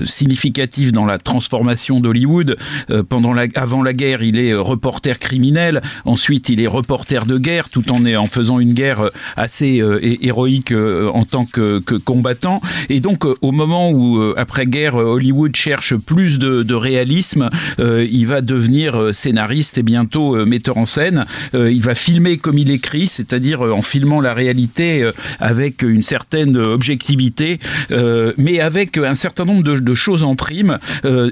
significatif 0.05 0.91
dans 0.91 1.05
la 1.05 1.17
transformation 1.17 2.00
d'Hollywood 2.00 2.58
pendant 3.10 3.34
la, 3.34 3.48
avant 3.55 3.82
la 3.82 3.93
guerre 3.93 4.02
il 4.03 4.38
est 4.38 4.51
euh, 4.51 4.62
reporter 4.62 5.19
criminel. 5.19 5.81
Ensuite, 6.05 6.50
il 6.50 6.62
est 6.62 6.67
reporter 6.67 7.25
de 7.25 7.38
guerre, 7.38 7.69
tout 7.69 7.83
en, 7.91 8.25
faisant 8.27 8.60
une 8.60 8.74
guerre 8.74 9.01
euh, 9.01 9.10
assez 9.38 9.81
euh, 9.81 10.00
héroïque 10.22 10.74
en 10.74 11.25
tant 11.25 11.45
que, 11.45 11.79
combattant. 12.03 12.62
Et 12.89 13.00
donc, 13.00 13.25
au 13.25 13.51
moment 13.51 13.91
où, 13.91 14.33
après-guerre, 14.38 14.95
Hollywood 14.95 15.55
cherche 15.55 15.95
plus 15.95 16.39
de, 16.39 16.74
réalisme, 16.74 17.50
il 17.79 18.25
va 18.25 18.41
devenir 18.41 19.13
scénariste 19.13 19.77
et 19.77 19.83
bientôt 19.83 20.45
metteur 20.45 20.77
en 20.77 20.86
scène. 20.86 21.25
il 21.53 21.81
va 21.81 21.95
filmer 21.95 22.38
comme 22.38 22.57
il 22.57 22.72
écrit, 22.72 23.07
c'est-à-dire 23.07 23.62
en 23.62 23.81
filmant 23.81 24.22
la 24.22 24.33
réalité 24.33 25.10
avec 25.39 25.83
une 25.83 26.03
certaine 26.03 26.57
objectivité, 26.57 27.60
mais 28.38 28.60
avec 28.60 28.98
un 28.98 29.15
certain 29.15 29.45
nombre 29.45 29.63
de 29.63 29.95
choses 29.95 30.24
en 30.24 30.36
prime, 30.36 30.79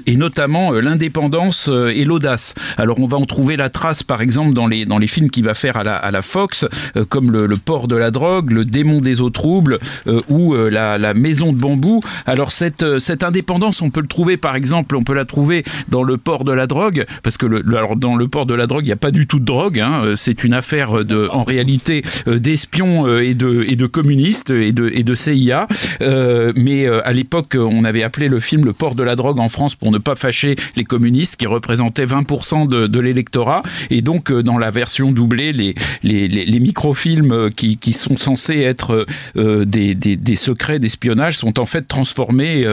et 0.06 0.16
notamment 0.16 0.72
l'indépendance 0.72 1.68
et 1.68 2.04
l'audace. 2.04 2.51
Alors 2.78 2.98
on 2.98 3.06
va 3.06 3.18
en 3.18 3.26
trouver 3.26 3.56
la 3.56 3.68
trace 3.68 4.02
par 4.02 4.20
exemple 4.20 4.52
dans 4.52 4.66
les, 4.66 4.86
dans 4.86 4.98
les 4.98 5.06
films 5.06 5.30
qu'il 5.30 5.44
va 5.44 5.54
faire 5.54 5.76
à 5.76 5.84
la, 5.84 5.96
à 5.96 6.10
la 6.10 6.22
Fox, 6.22 6.66
euh, 6.96 7.04
comme 7.04 7.30
le, 7.30 7.48
port 7.56 7.88
de 7.88 7.96
la 7.96 8.10
drogue, 8.10 8.50
le 8.50 8.64
démon 8.64 9.00
des 9.00 9.20
eaux 9.20 9.30
troubles 9.30 9.78
euh, 10.06 10.20
ou 10.28 10.54
euh, 10.54 10.70
la, 10.70 10.98
la, 10.98 11.14
maison 11.14 11.52
de 11.52 11.58
bambou. 11.58 12.00
Alors 12.26 12.52
cette, 12.52 12.98
cette 12.98 13.22
indépendance, 13.22 13.82
on 13.82 13.90
peut 13.90 14.00
le 14.00 14.06
trouver 14.06 14.36
par 14.36 14.56
exemple, 14.56 14.96
on 14.96 15.04
peut 15.04 15.14
la 15.14 15.24
trouver 15.24 15.64
dans 15.88 16.02
le 16.02 16.16
port 16.16 16.44
de 16.44 16.52
la 16.52 16.66
drogue, 16.66 17.04
parce 17.22 17.36
que 17.36 17.46
le, 17.46 17.62
alors 17.76 17.96
dans 17.96 18.16
le 18.16 18.28
port 18.28 18.46
de 18.46 18.54
la 18.54 18.66
drogue, 18.66 18.84
il 18.84 18.88
n'y 18.88 18.92
a 18.92 18.96
pas 18.96 19.10
du 19.10 19.26
tout 19.26 19.38
de 19.38 19.44
drogue, 19.44 19.80
hein, 19.80 20.14
c'est 20.16 20.44
une 20.44 20.54
affaire 20.54 21.04
de, 21.04 21.28
en 21.30 21.44
réalité 21.44 22.02
d'espions 22.26 23.18
et 23.18 23.34
de, 23.34 23.64
et 23.68 23.76
de 23.76 23.86
communistes 23.86 24.50
et 24.50 24.72
de, 24.72 24.90
et 24.92 25.04
de 25.04 25.14
CIA. 25.14 25.68
mais 26.00 26.86
à 26.86 27.12
l'époque, 27.12 27.56
on 27.58 27.84
avait 27.84 28.02
appelé 28.02 28.28
le 28.28 28.40
film 28.40 28.64
Le 28.64 28.72
port 28.72 28.94
de 28.94 29.02
la 29.02 29.16
drogue 29.16 29.38
en 29.38 29.48
France 29.48 29.74
pour 29.74 29.90
ne 29.90 29.98
pas 29.98 30.14
fâcher 30.14 30.56
les 30.76 30.84
communistes 30.84 31.36
qui 31.36 31.46
représentaient 31.46 32.06
20% 32.06 32.41
de, 32.42 33.00
l'électorat. 33.00 33.62
Et 33.90 34.02
donc, 34.02 34.30
euh, 34.30 34.42
dans 34.42 34.58
la 34.58 34.70
version 34.70 35.12
doublée, 35.12 35.52
les, 35.52 35.74
les, 36.02 36.28
les, 36.28 36.60
microfilms 36.60 37.32
euh, 37.32 37.50
qui, 37.50 37.76
qui, 37.78 37.92
sont 37.92 38.16
censés 38.16 38.60
être 38.60 39.06
euh, 39.36 39.64
des, 39.64 39.94
des, 39.94 40.16
des, 40.16 40.36
secrets 40.36 40.78
d'espionnage 40.78 41.38
sont 41.38 41.58
en 41.58 41.66
fait 41.66 41.82
transformés 41.82 42.66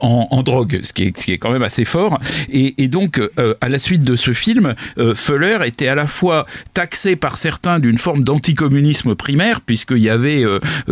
en, 0.00 0.28
en, 0.30 0.42
drogue, 0.42 0.80
ce 0.82 0.92
qui, 0.92 1.04
est, 1.04 1.12
qui 1.12 1.32
est 1.32 1.38
quand 1.38 1.50
même 1.50 1.62
assez 1.62 1.84
fort. 1.84 2.18
Et, 2.50 2.82
et 2.82 2.88
donc, 2.88 3.20
à 3.60 3.68
la 3.68 3.78
suite 3.78 4.02
de 4.02 4.16
ce 4.16 4.32
film, 4.32 4.74
Fuller 5.14 5.58
était 5.64 5.88
à 5.88 5.94
la 5.94 6.06
fois 6.06 6.46
taxé 6.72 7.16
par 7.16 7.36
certains 7.36 7.78
d'une 7.78 7.98
forme 7.98 8.24
d'anticommunisme 8.24 9.14
primaire, 9.14 9.60
puisqu'il 9.60 9.98
y 9.98 10.08
avait 10.08 10.44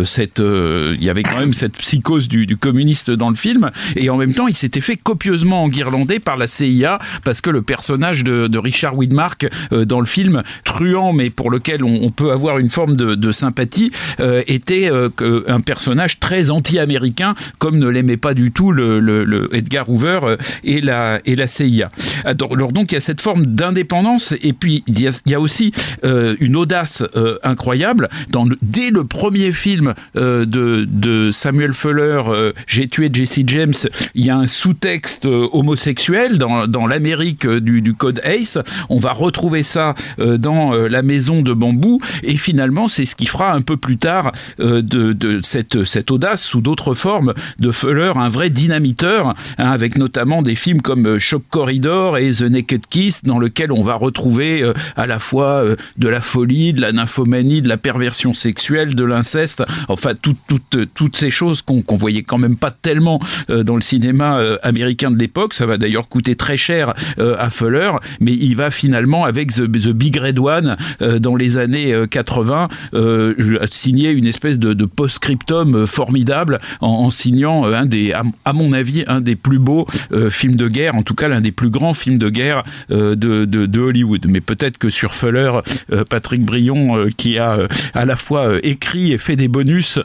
cette, 0.05 0.41
il 0.41 1.03
y 1.03 1.11
avait 1.11 1.23
quand 1.23 1.39
même 1.39 1.55
cette 1.55 1.77
psychose 1.77 2.29
du, 2.29 2.47
du, 2.47 2.57
communiste 2.57 3.11
dans 3.11 3.31
le 3.31 3.37
film, 3.37 3.71
et 3.97 4.11
en 4.11 4.17
même 4.17 4.35
temps, 4.35 4.49
il 4.49 4.57
s'était 4.57 4.81
fait 4.81 4.97
copieusement 4.97 5.65
enguirlander 5.65 6.21
par 6.21 6.37
la 6.37 6.47
CIA 6.47 6.99
parce 7.25 7.41
que 7.41 7.51
le 7.51 7.63
personnage 7.63 8.12
de, 8.21 8.59
Richard 8.59 8.97
Widmark 8.97 9.49
euh, 9.73 9.85
dans 9.85 10.01
le 10.01 10.07
film, 10.07 10.43
truand, 10.65 11.13
mais 11.13 11.31
pour 11.31 11.51
lequel 11.51 11.83
on, 11.83 12.11
peut 12.11 12.31
avoir 12.31 12.59
une 12.59 12.69
forme 12.69 12.97
de, 12.97 13.33
sympathie, 13.33 13.91
euh, 14.21 14.43
était 14.47 14.91
euh, 14.91 15.09
un 15.49 15.61
personnage 15.61 16.21
très 16.21 16.51
anti-américain, 16.51 17.35
comme 17.59 17.79
ne 17.79 17.89
l'aimait 17.89 18.17
pas 18.17 18.35
du 18.35 18.53
tout 18.53 18.73
le, 18.73 19.49
Edgar 19.53 19.89
Hoover 19.89 20.37
et 20.65 20.81
la, 20.81 21.21
et 21.25 21.35
la 21.35 21.47
CIA. 21.47 21.91
Alors 22.25 22.73
donc 22.73 22.93
il 22.93 22.95
y 22.95 22.99
a 22.99 23.01
cette 23.01 23.21
forme 23.21 23.47
d'indépendance, 23.47 24.35
et 24.43 24.53
puis 24.53 24.85
il 24.87 25.01
y 25.01 25.35
a, 25.35 25.41
aussi 25.41 25.73
une 26.05 26.57
audace 26.57 27.03
incroyable. 27.43 28.09
Dans 28.31 28.47
dès 28.61 28.91
le 28.91 29.05
premier 29.05 29.53
film 29.53 29.95
de, 30.15 31.31
Samuel 31.33 31.73
Fuller, 31.73 32.23
J'ai 32.67 32.89
tué 32.89 33.11
Jesse 33.13 33.41
James, 33.47 33.75
il 34.15 34.27
y 34.27 34.31
a 34.31 34.37
un 34.37 34.47
sous-texte 34.47 35.27
homosexuel 35.27 36.39
dans, 36.39 36.67
dans 36.67 36.87
l'Amérique 36.87 37.47
du, 37.47 37.81
du 37.81 37.95
code 38.03 38.21
ACE. 38.25 38.59
On 38.89 38.99
va 38.99 39.13
retrouver 39.13 39.63
ça 39.63 39.95
euh, 40.19 40.37
dans 40.37 40.75
euh, 40.75 40.89
la 40.89 41.03
maison 41.03 41.41
de 41.41 41.53
bambou 41.53 42.01
et 42.25 42.37
finalement 42.37 42.89
c'est 42.89 43.07
ce 43.07 43.15
qui 43.15 43.27
fera 43.27 43.53
un 43.53 43.61
peu 43.61 43.77
plus 43.77 43.97
tard 43.97 44.33
euh, 44.59 44.83
de, 44.83 45.41
cette, 45.45 45.85
cette 45.85 46.11
audace 46.11 46.43
sous 46.43 46.61
d'autres 46.61 46.95
formes 46.95 47.33
de 47.61 47.71
Fuller 47.71 48.11
un 48.17 48.29
vrai 48.29 48.51
dynamiteur 48.51 49.29
hein, 49.29 49.35
avec 49.71 49.97
notamment 49.99 50.43
des 50.43 50.57
films 50.57 50.83
comme 50.83 51.21
Shock 51.21 51.45
Corridor 51.49 52.19
et 52.19 52.33
The 52.33 52.43
Naked 52.43 52.87
Kiss 52.91 53.23
dans 53.23 53.39
lequel 53.39 53.71
on 53.71 53.83
va 53.83 53.95
retrouver 53.95 54.69
à 54.97 55.07
la 55.07 55.21
fois 55.21 55.65
de 55.97 56.09
la 56.09 56.21
folie, 56.21 56.73
de 56.73 56.81
la 56.81 56.91
nymphomanie, 56.91 57.63
de 57.63 57.69
la 57.69 57.77
perversion 57.77 58.35
sexuelle, 58.35 58.97
de 58.97 59.05
l'inceste, 59.05 59.63
enfin 59.89 60.13
toutes 60.21 60.39
toutes 60.95 61.17
ces 61.17 61.31
choses 61.31 61.63
qu'on 61.63 61.83
qu'on 61.83 61.97
voyait 61.97 62.23
quand 62.23 62.39
même 62.39 62.57
pas 62.57 62.73
tellement 62.73 63.21
dans 63.49 63.77
le 63.77 63.83
cinéma 63.83 64.41
américain 64.63 65.11
de 65.11 65.19
l'époque. 65.19 65.55
Ça 65.55 65.67
va 65.67 65.77
d'ailleurs 65.77 66.09
coûter 66.09 66.35
très 66.35 66.57
cher 66.57 66.95
à 67.19 67.51
Fuller 67.51 67.92
mais 68.21 68.33
il 68.33 68.57
va 68.57 68.71
finalement 68.71 69.25
avec 69.25 69.53
The, 69.53 69.63
Big 69.63 70.17
Red 70.17 70.39
One 70.39 70.77
euh, 71.01 71.19
dans 71.19 71.37
les 71.37 71.57
années 71.57 71.95
80 72.11 72.69
euh, 72.95 73.35
euh, 73.39 73.67
signer 73.71 74.11
une 74.11 74.27
espèce 74.27 74.59
de, 74.59 74.85
post-scriptum 74.85 75.87
formidable 75.87 76.61
en, 76.81 77.11
signant 77.11 77.65
un 77.65 77.87
des, 77.87 78.13
à, 78.13 78.53
mon 78.53 78.73
avis, 78.73 79.05
un 79.07 79.21
des 79.21 79.37
plus 79.37 79.59
beaux 79.59 79.87
films 80.29 80.57
de 80.57 80.69
guerre, 80.69 80.95
en 80.95 81.03
tout 81.03 81.15
cas 81.15 81.29
l'un 81.29 81.41
des 81.41 81.53
plus 81.53 81.71
grands 81.71 81.95
films 81.95 82.19
de 82.19 82.29
guerre 82.29 82.65
de, 82.91 83.79
Hollywood. 83.79 84.27
Mais 84.29 84.41
peut-être 84.41 84.79
que 84.79 84.91
sur 84.91 85.15
Fuller, 85.15 85.53
Patrick 86.11 86.45
Brion, 86.45 87.07
qui 87.17 87.39
a 87.39 87.59
à 87.95 88.05
la 88.05 88.17
fois 88.17 88.59
écrit 88.63 89.13
et 89.13 89.19
fait 89.19 89.37
des 89.37 89.49
bonus 89.49 89.99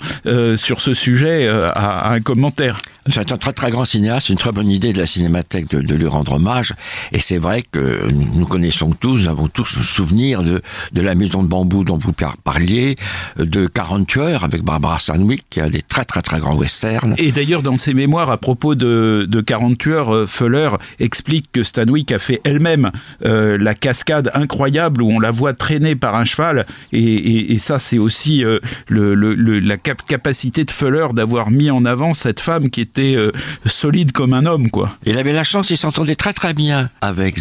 sur 0.56 0.82
ce 0.82 0.94
sujet, 0.94 1.48
a, 1.48 2.12
un 2.12 2.22
commentaire. 2.22 2.78
C'est 3.10 3.32
un 3.32 3.38
très 3.38 3.54
très 3.54 3.72
grand 3.72 3.86
cinéaste, 3.86 4.30
une 4.30 4.38
très 4.38 4.52
bonne 4.52 4.70
idée 4.70 4.94
de 4.94 5.00
la 5.00 5.08
cinémathèque 5.08 5.70
de 5.70 5.96
lui 5.96 6.08
rendre 6.08 6.34
hommage. 6.34 6.74
Et 7.12 7.20
c'est 7.20 7.38
vrai 7.38 7.64
que 7.64 7.77
que 7.78 8.12
nous 8.12 8.46
connaissons 8.46 8.92
tous, 8.92 9.24
nous 9.24 9.28
avons 9.28 9.48
tous 9.48 9.78
le 9.78 9.84
souvenir 9.84 10.42
de, 10.42 10.62
de 10.94 11.02
la 11.02 11.16
maison 11.16 11.44
de 11.44 11.48
bambou 11.48 11.84
dont 11.84 11.98
vous 11.98 12.14
parliez, 12.44 12.96
de 13.38 13.68
40 13.68 14.08
tueurs 14.08 14.44
avec 14.44 14.64
Barbara 14.64 15.00
Stanwyck, 15.00 15.46
qui 15.50 15.62
a 15.62 15.70
des 15.70 15.82
très 15.82 16.06
très 16.06 16.22
très 16.22 16.40
grands 16.40 16.56
westerns. 16.56 17.14
Et 17.18 17.32
d'ailleurs, 17.32 17.62
dans 17.62 17.78
ses 17.78 17.94
mémoires 17.94 18.32
à 18.32 18.38
propos 18.38 18.76
de, 18.76 19.28
de 19.30 19.42
40 19.42 19.78
tueurs, 19.78 20.14
euh, 20.14 20.26
Fuller 20.26 20.70
explique 21.00 21.52
que 21.52 21.64
Stanwyck 21.64 22.12
a 22.12 22.20
fait 22.20 22.42
elle-même 22.44 22.92
euh, 23.26 23.58
la 23.60 23.74
cascade 23.74 24.32
incroyable 24.34 25.02
où 25.02 25.12
on 25.12 25.20
la 25.20 25.32
voit 25.32 25.54
traîner 25.54 25.96
par 25.96 26.16
un 26.16 26.26
cheval. 26.26 26.66
Et, 26.92 27.00
et, 27.02 27.54
et 27.54 27.58
ça, 27.60 27.80
c'est 27.80 28.00
aussi 28.00 28.44
euh, 28.44 28.60
le, 28.88 29.14
le, 29.14 29.36
la 29.60 29.78
capacité 29.78 30.64
de 30.64 30.72
Fuller 30.72 31.08
d'avoir 31.14 31.52
mis 31.52 31.70
en 31.70 31.86
avant 31.86 32.14
cette 32.14 32.40
femme 32.40 32.70
qui 32.70 32.82
était 32.82 33.16
euh, 33.16 33.32
solide 33.66 34.12
comme 34.12 34.34
un 34.34 34.46
homme, 34.46 34.70
quoi. 34.70 34.98
Il 35.06 35.18
avait 35.18 35.34
la 35.34 35.44
chance, 35.44 35.70
il 35.70 35.78
s'entendait 35.78 36.16
très 36.16 36.34
très 36.34 36.54
bien 36.54 36.90
avec 37.02 37.38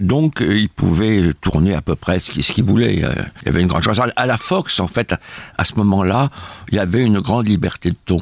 Donc 0.00 0.42
euh, 0.42 0.58
il 0.58 0.68
pouvait 0.68 1.32
tourner 1.40 1.74
à 1.74 1.82
peu 1.82 1.96
près 1.96 2.18
ce 2.18 2.52
qu'il 2.52 2.64
voulait. 2.64 3.04
Euh, 3.04 3.12
il 3.42 3.46
y 3.46 3.48
avait 3.48 3.62
une 3.62 3.68
grande 3.68 3.82
chance. 3.82 4.00
À 4.16 4.26
la 4.26 4.36
Fox, 4.36 4.80
en 4.80 4.88
fait, 4.88 5.14
à 5.58 5.64
ce 5.64 5.74
moment-là, 5.76 6.30
il 6.68 6.76
y 6.76 6.78
avait 6.78 7.04
une 7.04 7.20
grande 7.20 7.48
liberté 7.48 7.90
de 7.90 7.96
ton. 8.04 8.20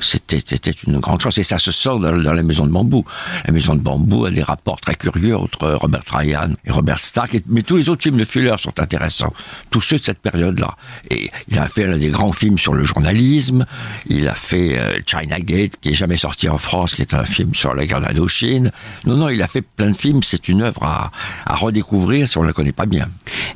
C'était 0.00 0.70
une 0.86 0.98
grande 0.98 1.20
chance. 1.20 1.38
Et 1.38 1.42
ça 1.42 1.58
se 1.58 1.72
sort 1.72 2.00
dans, 2.00 2.12
la 2.12 2.42
maison 2.42 2.66
de 2.66 2.72
bambou. 2.72 3.04
La 3.46 3.52
maison 3.52 3.74
de 3.74 3.80
bambou 3.80 4.26
a 4.26 4.30
des 4.30 4.42
rapports 4.42 4.80
très 4.80 4.94
curieux 4.94 5.36
entre 5.36 5.72
Robert 5.72 6.02
Ryan 6.10 6.50
et 6.64 6.70
Robert 6.70 7.02
Stark. 7.02 7.36
Mais 7.46 7.62
tous 7.62 7.76
les 7.76 7.88
autres 7.88 8.02
films 8.02 8.16
de 8.16 8.24
Fuller 8.24 8.54
sont 8.58 8.78
intéressants. 8.80 9.32
Tous 9.70 9.80
ceux 9.80 9.98
de 9.98 10.04
cette 10.04 10.18
période-là. 10.18 10.76
Et 11.10 11.30
il 11.48 11.58
a 11.58 11.66
fait 11.68 11.86
un 11.86 11.96
des 11.96 12.08
grands 12.08 12.32
films 12.32 12.58
sur 12.58 12.74
le 12.74 12.84
journalisme. 12.84 13.66
Il 14.08 14.28
a 14.28 14.34
fait 14.34 14.78
euh, 14.78 14.98
China 15.06 15.40
Gate, 15.40 15.78
qui 15.80 15.90
est 15.90 15.94
jamais 15.94 16.16
sorti 16.16 16.48
en 16.48 16.58
France, 16.58 16.94
qui 16.94 17.02
est 17.02 17.14
un 17.14 17.24
film 17.24 17.54
sur 17.54 17.74
la 17.74 17.86
guerre 17.86 18.00
d'Indochine. 18.00 18.72
Non, 19.04 19.16
non, 19.16 19.28
il 19.28 19.42
a 19.42 19.48
fait 19.48 19.62
plein 19.62 19.90
de 19.90 19.96
films. 19.96 20.22
C'est 20.22 20.48
une 20.48 20.62
œuvre 20.62 20.82
à, 20.82 21.10
à, 21.46 21.56
redécouvrir 21.56 22.28
si 22.28 22.38
on 22.38 22.42
ne 22.42 22.48
la 22.48 22.52
connaît 22.52 22.72
pas 22.72 22.86
bien. 22.86 23.08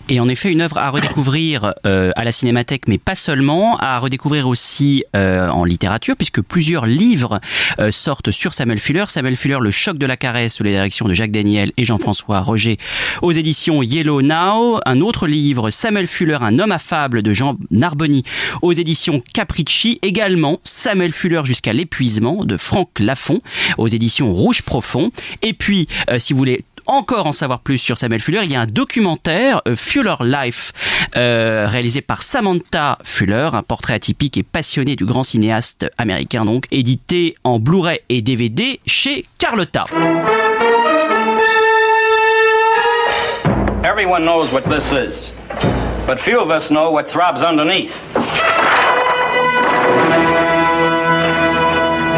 Et 0.09 0.21
en 0.21 0.29
effet, 0.29 0.51
une 0.51 0.61
œuvre 0.61 0.79
à 0.79 0.91
redécouvrir 0.91 1.75
euh, 1.87 2.13
à 2.17 2.25
la 2.25 2.33
Cinémathèque, 2.33 2.89
mais 2.89 2.99
pas 2.99 3.15
seulement, 3.15 3.77
à 3.79 3.99
redécouvrir 3.99 4.49
aussi 4.49 5.05
euh, 5.17 5.49
en 5.49 5.65
littérature, 5.65 6.17
puisque 6.17 6.40
plusieurs 6.41 6.87
livres 6.87 7.41
euh, 7.79 7.91
sortent 7.91 8.31
sur 8.31 8.55
Samuel 8.55 8.79
Fuller. 8.79 9.05
Samuel 9.09 9.37
Fuller, 9.37 9.59
Le 9.61 9.71
choc 9.71 9.99
de 9.99 10.07
la 10.07 10.17
caresse, 10.17 10.55
sous 10.55 10.63
les 10.63 10.73
directions 10.73 11.07
de 11.07 11.15
Jacques 11.15 11.31
Daniel 11.31 11.73
et 11.77 11.85
Jean-François 11.85 12.41
Roger, 12.41 12.79
aux 13.23 13.33
éditions 13.33 13.83
Yellow 13.83 14.23
Now. 14.23 14.81
Un 14.87 15.01
autre 15.01 15.27
livre, 15.27 15.71
Samuel 15.71 16.07
Fuller, 16.07 16.39
Un 16.41 16.59
homme 16.59 16.73
affable, 16.73 17.23
de 17.23 17.33
Jean 17.33 17.57
Narboni, 17.71 18.23
aux 18.63 18.73
éditions 18.73 19.23
Capricci. 19.35 19.99
Également, 20.03 20.61
Samuel 20.65 21.13
Fuller 21.13 21.43
jusqu'à 21.45 21.73
l'épuisement, 21.73 22.45
de 22.45 22.57
Franck 22.57 22.99
Lafont, 22.99 23.41
aux 23.79 23.89
éditions 23.89 24.33
Rouge 24.33 24.63
Profond. 24.63 25.11
Et 25.43 25.53
puis, 25.53 25.89
euh, 26.11 26.19
si 26.19 26.33
vous 26.33 26.39
voulez 26.39 26.65
encore 26.87 27.27
en 27.27 27.33
savoir 27.33 27.61
plus 27.61 27.79
sur 27.79 27.99
Samuel 27.99 28.21
Fuller, 28.21 28.41
il 28.45 28.53
y 28.53 28.57
a 28.57 28.61
un 28.61 28.67
documentaire, 28.67 29.63
euh, 29.67 29.77
Fuller 29.77 30.17
Life, 30.21 30.73
euh, 31.17 31.67
réalisé 31.69 32.01
par 32.01 32.23
Samantha 32.23 32.99
Fuller, 33.05 33.51
un 33.53 33.63
portrait 33.63 33.95
atypique 33.95 34.37
et 34.37 34.43
passionné 34.43 34.97
du 34.97 35.05
grand 35.05 35.23
cinéaste 35.23 35.91
américain, 35.99 36.45
donc 36.45 36.67
édité 36.71 37.35
en 37.45 37.59
Blu-ray 37.59 38.01
et 38.09 38.23
DVD 38.23 38.81
chez 38.87 39.25
Carlotta. 39.39 39.87
Everyone 43.85 44.25
knows 44.25 44.53
what 44.53 44.63
this 44.63 44.85
is, 44.93 45.33
but 46.07 46.19
few 46.21 46.39
of 46.39 46.51
us 46.51 46.71
know 46.71 46.91
what 46.91 47.05
throbs 47.13 47.43
underneath. 47.43 47.91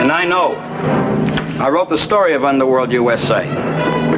And 0.02 0.10
I 0.10 0.24
know. 0.24 0.71
I 1.62 1.68
wrote 1.68 1.88
the 1.88 1.96
story 1.96 2.34
of 2.34 2.42
Underworld 2.42 2.90
USA. 2.90 3.46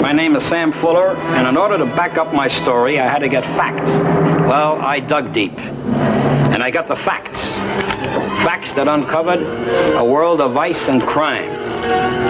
My 0.00 0.14
name 0.14 0.34
is 0.34 0.48
Sam 0.48 0.72
Fuller, 0.80 1.14
and 1.14 1.46
in 1.46 1.58
order 1.58 1.76
to 1.76 1.84
back 1.84 2.16
up 2.16 2.32
my 2.32 2.48
story, 2.48 2.98
I 2.98 3.04
had 3.04 3.18
to 3.18 3.28
get 3.28 3.44
facts. 3.52 3.90
Well, 4.48 4.80
I 4.80 4.98
dug 5.00 5.34
deep, 5.34 5.52
and 5.52 6.62
I 6.62 6.70
got 6.70 6.88
the 6.88 6.96
facts. 7.04 7.36
Facts 8.48 8.72
that 8.76 8.88
uncovered 8.88 9.40
a 9.42 10.02
world 10.02 10.40
of 10.40 10.54
vice 10.54 10.88
and 10.88 11.02
crime. 11.02 11.50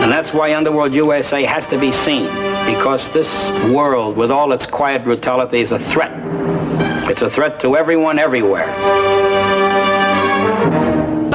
And 0.03 0.11
that's 0.11 0.35
why 0.35 0.53
Underworld 0.53 0.93
USA 0.95 1.45
has 1.45 1.65
to 1.69 1.79
be 1.79 1.93
seen, 1.93 2.27
because 2.67 3.09
this 3.15 3.31
world, 3.73 4.17
with 4.17 4.33
all 4.33 4.51
its 4.51 4.67
quiet 4.67 5.05
brutality, 5.05 5.61
is 5.61 5.71
a 5.71 5.79
threat. 5.95 6.11
It's 7.09 7.23
a 7.23 7.31
threat 7.31 7.61
to 7.61 7.77
everyone, 7.77 8.19
everywhere. 8.19 9.44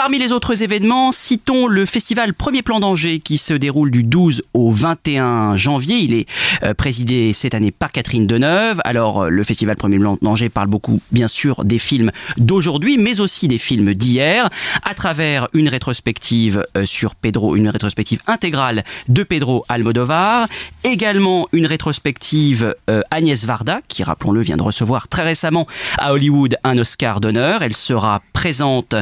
Parmi 0.01 0.17
les 0.17 0.31
autres 0.31 0.63
événements, 0.63 1.11
citons 1.11 1.67
le 1.67 1.85
festival 1.85 2.33
Premier 2.33 2.61
Plan 2.61 2.79
d'Angers 2.79 3.19
qui 3.19 3.37
se 3.37 3.53
déroule 3.53 3.91
du 3.91 4.03
12 4.03 4.43
au 4.53 4.71
21 4.71 5.57
janvier. 5.57 5.97
Il 5.97 6.13
est 6.13 6.25
euh, 6.63 6.73
présidé 6.73 7.33
cette 7.33 7.53
année 7.53 7.71
par 7.71 7.91
Catherine 7.91 8.25
Deneuve. 8.25 8.79
Alors, 8.85 9.23
euh, 9.23 9.29
le 9.29 9.43
festival 9.43 9.75
Premier 9.75 9.99
Plan 9.99 10.17
d'Angers 10.21 10.47
parle 10.47 10.69
beaucoup, 10.69 11.01
bien 11.11 11.27
sûr, 11.27 11.65
des 11.65 11.79
films 11.79 12.11
d'aujourd'hui, 12.37 12.97
mais 12.97 13.19
aussi 13.19 13.49
des 13.49 13.57
films 13.57 13.93
d'hier, 13.93 14.49
à 14.83 14.93
travers 14.93 15.49
une 15.51 15.67
rétrospective 15.67 16.65
euh, 16.77 16.85
sur 16.85 17.15
Pedro, 17.15 17.57
une 17.57 17.67
rétrospective 17.67 18.21
intégrale 18.25 18.85
de 19.09 19.23
Pedro 19.23 19.65
Almodovar. 19.67 20.47
Également 20.85 21.49
une 21.51 21.65
rétrospective 21.65 22.73
Agnès 23.11 23.43
Varda, 23.43 23.81
qui, 23.89 24.03
rappelons-le, 24.03 24.41
vient 24.41 24.55
de 24.55 24.61
recevoir 24.61 25.09
très 25.09 25.23
récemment 25.23 25.67
à 25.97 26.13
Hollywood 26.13 26.55
un 26.63 26.77
Oscar 26.77 27.19
d'honneur. 27.19 27.63
Elle 27.63 27.75
sera 27.75 28.21
présente 28.31 28.95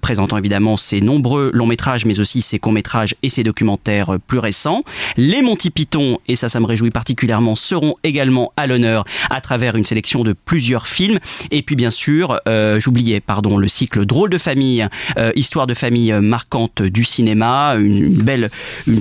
présentant 0.00 0.36
évidemment 0.38 0.76
ses 0.76 1.00
nombreux 1.00 1.50
longs 1.52 1.66
métrages, 1.66 2.04
mais 2.04 2.20
aussi 2.20 2.42
ses 2.42 2.58
courts 2.58 2.72
métrages 2.72 3.14
et 3.22 3.28
ses 3.28 3.42
documentaires 3.42 4.16
plus 4.26 4.38
récents. 4.38 4.82
Les 5.16 5.42
Monty 5.42 5.70
Python, 5.70 6.18
et 6.28 6.36
ça, 6.36 6.48
ça 6.48 6.60
me 6.60 6.66
réjouit 6.66 6.90
particulièrement, 6.90 7.54
seront 7.54 7.96
également 8.02 8.52
à 8.56 8.66
l'honneur 8.66 9.04
à 9.30 9.40
travers 9.40 9.76
une 9.76 9.84
sélection 9.84 10.22
de 10.22 10.32
plusieurs 10.32 10.86
films. 10.86 11.18
Et 11.50 11.62
puis 11.62 11.76
bien 11.76 11.90
sûr, 11.90 12.40
euh, 12.48 12.80
j'oubliais, 12.80 13.20
pardon, 13.20 13.56
le 13.56 13.68
cycle 13.68 14.04
Drôle 14.06 14.30
de 14.30 14.38
famille, 14.38 14.86
euh, 15.16 15.32
histoire 15.36 15.66
de 15.66 15.74
famille 15.74 16.12
marquante 16.12 16.82
du 16.82 17.04
cinéma, 17.04 17.76
une, 17.78 18.08
belle, 18.08 18.50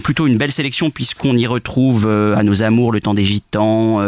plutôt 0.04 0.28
une 0.28 0.38
belle 0.38 0.52
sélection 0.52 0.90
puisqu'on 0.90 1.36
y 1.36 1.48
retrouve 1.48 2.06
euh, 2.08 2.36
à 2.36 2.44
nos 2.44 2.64
amours 2.64 2.92
le 2.92 3.02
temps 3.02 3.14
des 3.14 3.26
gitans, 3.26 4.02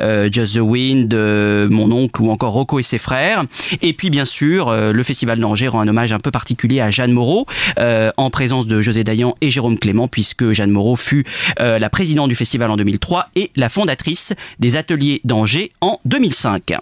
euh, 0.00 0.28
Just 0.30 0.54
the 0.54 0.60
Wind, 0.60 1.14
mon 1.14 1.90
oncle 1.92 2.22
ou 2.22 2.30
encore 2.30 2.52
Rocco 2.52 2.78
et 2.78 2.82
ses 2.82 2.98
frères. 2.98 3.44
Et 3.82 3.92
puis 3.92 4.10
bien 4.10 4.24
sûr, 4.24 4.74
le 4.74 5.02
Festival 5.02 5.40
d'Angers 5.40 5.68
rend 5.68 5.80
un 5.80 5.88
hommage 5.88 6.12
un 6.12 6.18
peu 6.18 6.25
particulier 6.30 6.80
à 6.80 6.90
Jeanne 6.90 7.12
Moreau, 7.12 7.46
euh, 7.78 8.10
en 8.16 8.30
présence 8.30 8.66
de 8.66 8.82
José 8.82 9.04
Dayan 9.04 9.34
et 9.40 9.50
Jérôme 9.50 9.78
Clément, 9.78 10.08
puisque 10.08 10.52
Jeanne 10.52 10.70
Moreau 10.70 10.96
fut 10.96 11.24
euh, 11.60 11.78
la 11.78 11.90
présidente 11.90 12.28
du 12.28 12.34
festival 12.36 12.70
en 12.70 12.76
2003 12.76 13.28
et 13.34 13.50
la 13.56 13.68
fondatrice 13.68 14.34
des 14.58 14.76
ateliers 14.76 15.20
d'Angers 15.24 15.72
en 15.80 16.00
2005. 16.04 16.74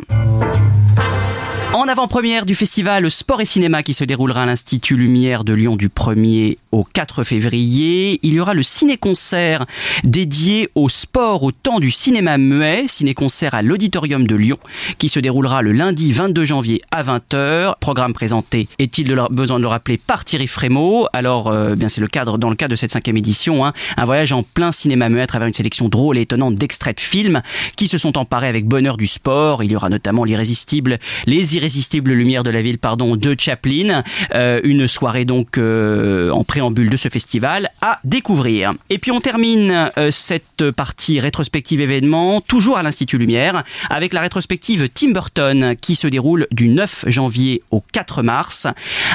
En 1.74 1.88
avant-première 1.88 2.46
du 2.46 2.54
festival 2.54 3.10
Sport 3.10 3.40
et 3.40 3.44
Cinéma 3.44 3.82
qui 3.82 3.94
se 3.94 4.04
déroulera 4.04 4.44
à 4.44 4.46
l'Institut 4.46 4.94
Lumière 4.94 5.42
de 5.42 5.52
Lyon 5.54 5.74
du 5.74 5.88
1er 5.88 6.56
au 6.70 6.84
4 6.84 7.24
février, 7.24 8.20
il 8.22 8.34
y 8.34 8.38
aura 8.38 8.54
le 8.54 8.62
ciné-concert 8.62 9.66
dédié 10.04 10.70
au 10.76 10.88
sport 10.88 11.42
au 11.42 11.50
temps 11.50 11.80
du 11.80 11.90
cinéma 11.90 12.38
muet, 12.38 12.84
ciné-concert 12.86 13.54
à 13.54 13.62
l'Auditorium 13.62 14.24
de 14.24 14.36
Lyon 14.36 14.58
qui 14.98 15.08
se 15.08 15.18
déroulera 15.18 15.62
le 15.62 15.72
lundi 15.72 16.12
22 16.12 16.44
janvier 16.44 16.80
à 16.92 17.02
20h. 17.02 17.74
Programme 17.80 18.14
présenté, 18.14 18.68
est-il 18.78 19.12
besoin 19.32 19.58
de 19.58 19.62
le 19.62 19.68
rappeler, 19.68 19.98
par 19.98 20.24
Thierry 20.24 20.46
Frémaux. 20.46 21.08
Alors, 21.12 21.48
euh, 21.48 21.74
bien 21.74 21.88
c'est 21.88 22.00
le 22.00 22.06
cadre, 22.06 22.38
dans 22.38 22.50
le 22.50 22.56
cadre 22.56 22.70
de 22.70 22.76
cette 22.76 22.92
cinquième 22.92 23.16
édition, 23.16 23.66
hein, 23.66 23.72
un 23.96 24.04
voyage 24.04 24.32
en 24.32 24.44
plein 24.44 24.70
cinéma 24.70 25.08
muet 25.08 25.22
à 25.22 25.26
travers 25.26 25.48
une 25.48 25.54
sélection 25.54 25.88
drôle 25.88 26.18
et 26.18 26.20
étonnante 26.20 26.54
d'extraits 26.54 26.98
de 26.98 27.02
films 27.02 27.42
qui 27.74 27.88
se 27.88 27.98
sont 27.98 28.16
emparés 28.16 28.46
avec 28.46 28.64
bonheur 28.64 28.96
du 28.96 29.08
sport. 29.08 29.64
Il 29.64 29.72
y 29.72 29.76
aura 29.76 29.88
notamment 29.88 30.22
l'irrésistible, 30.22 31.00
les 31.26 31.56
irrésistibles 31.56 31.63
Irrésistible 31.64 32.12
lumière 32.12 32.42
de 32.42 32.50
la 32.50 32.60
ville, 32.60 32.76
pardon, 32.76 33.16
de 33.16 33.34
Chaplin. 33.38 34.02
Euh, 34.34 34.60
une 34.64 34.86
soirée 34.86 35.24
donc 35.24 35.56
euh, 35.56 36.28
en 36.28 36.44
préambule 36.44 36.90
de 36.90 36.96
ce 36.98 37.08
festival 37.08 37.70
à 37.80 38.00
découvrir. 38.04 38.74
Et 38.90 38.98
puis 38.98 39.10
on 39.10 39.22
termine 39.22 39.90
euh, 39.96 40.10
cette 40.10 40.70
partie 40.72 41.20
rétrospective 41.20 41.80
événement 41.80 42.42
toujours 42.42 42.76
à 42.76 42.82
l'Institut 42.82 43.16
Lumière 43.16 43.64
avec 43.88 44.12
la 44.12 44.20
rétrospective 44.20 44.90
Tim 44.92 45.12
Burton 45.12 45.74
qui 45.80 45.94
se 45.94 46.06
déroule 46.06 46.48
du 46.50 46.68
9 46.68 47.06
janvier 47.06 47.62
au 47.70 47.82
4 47.92 48.22
mars. 48.22 48.66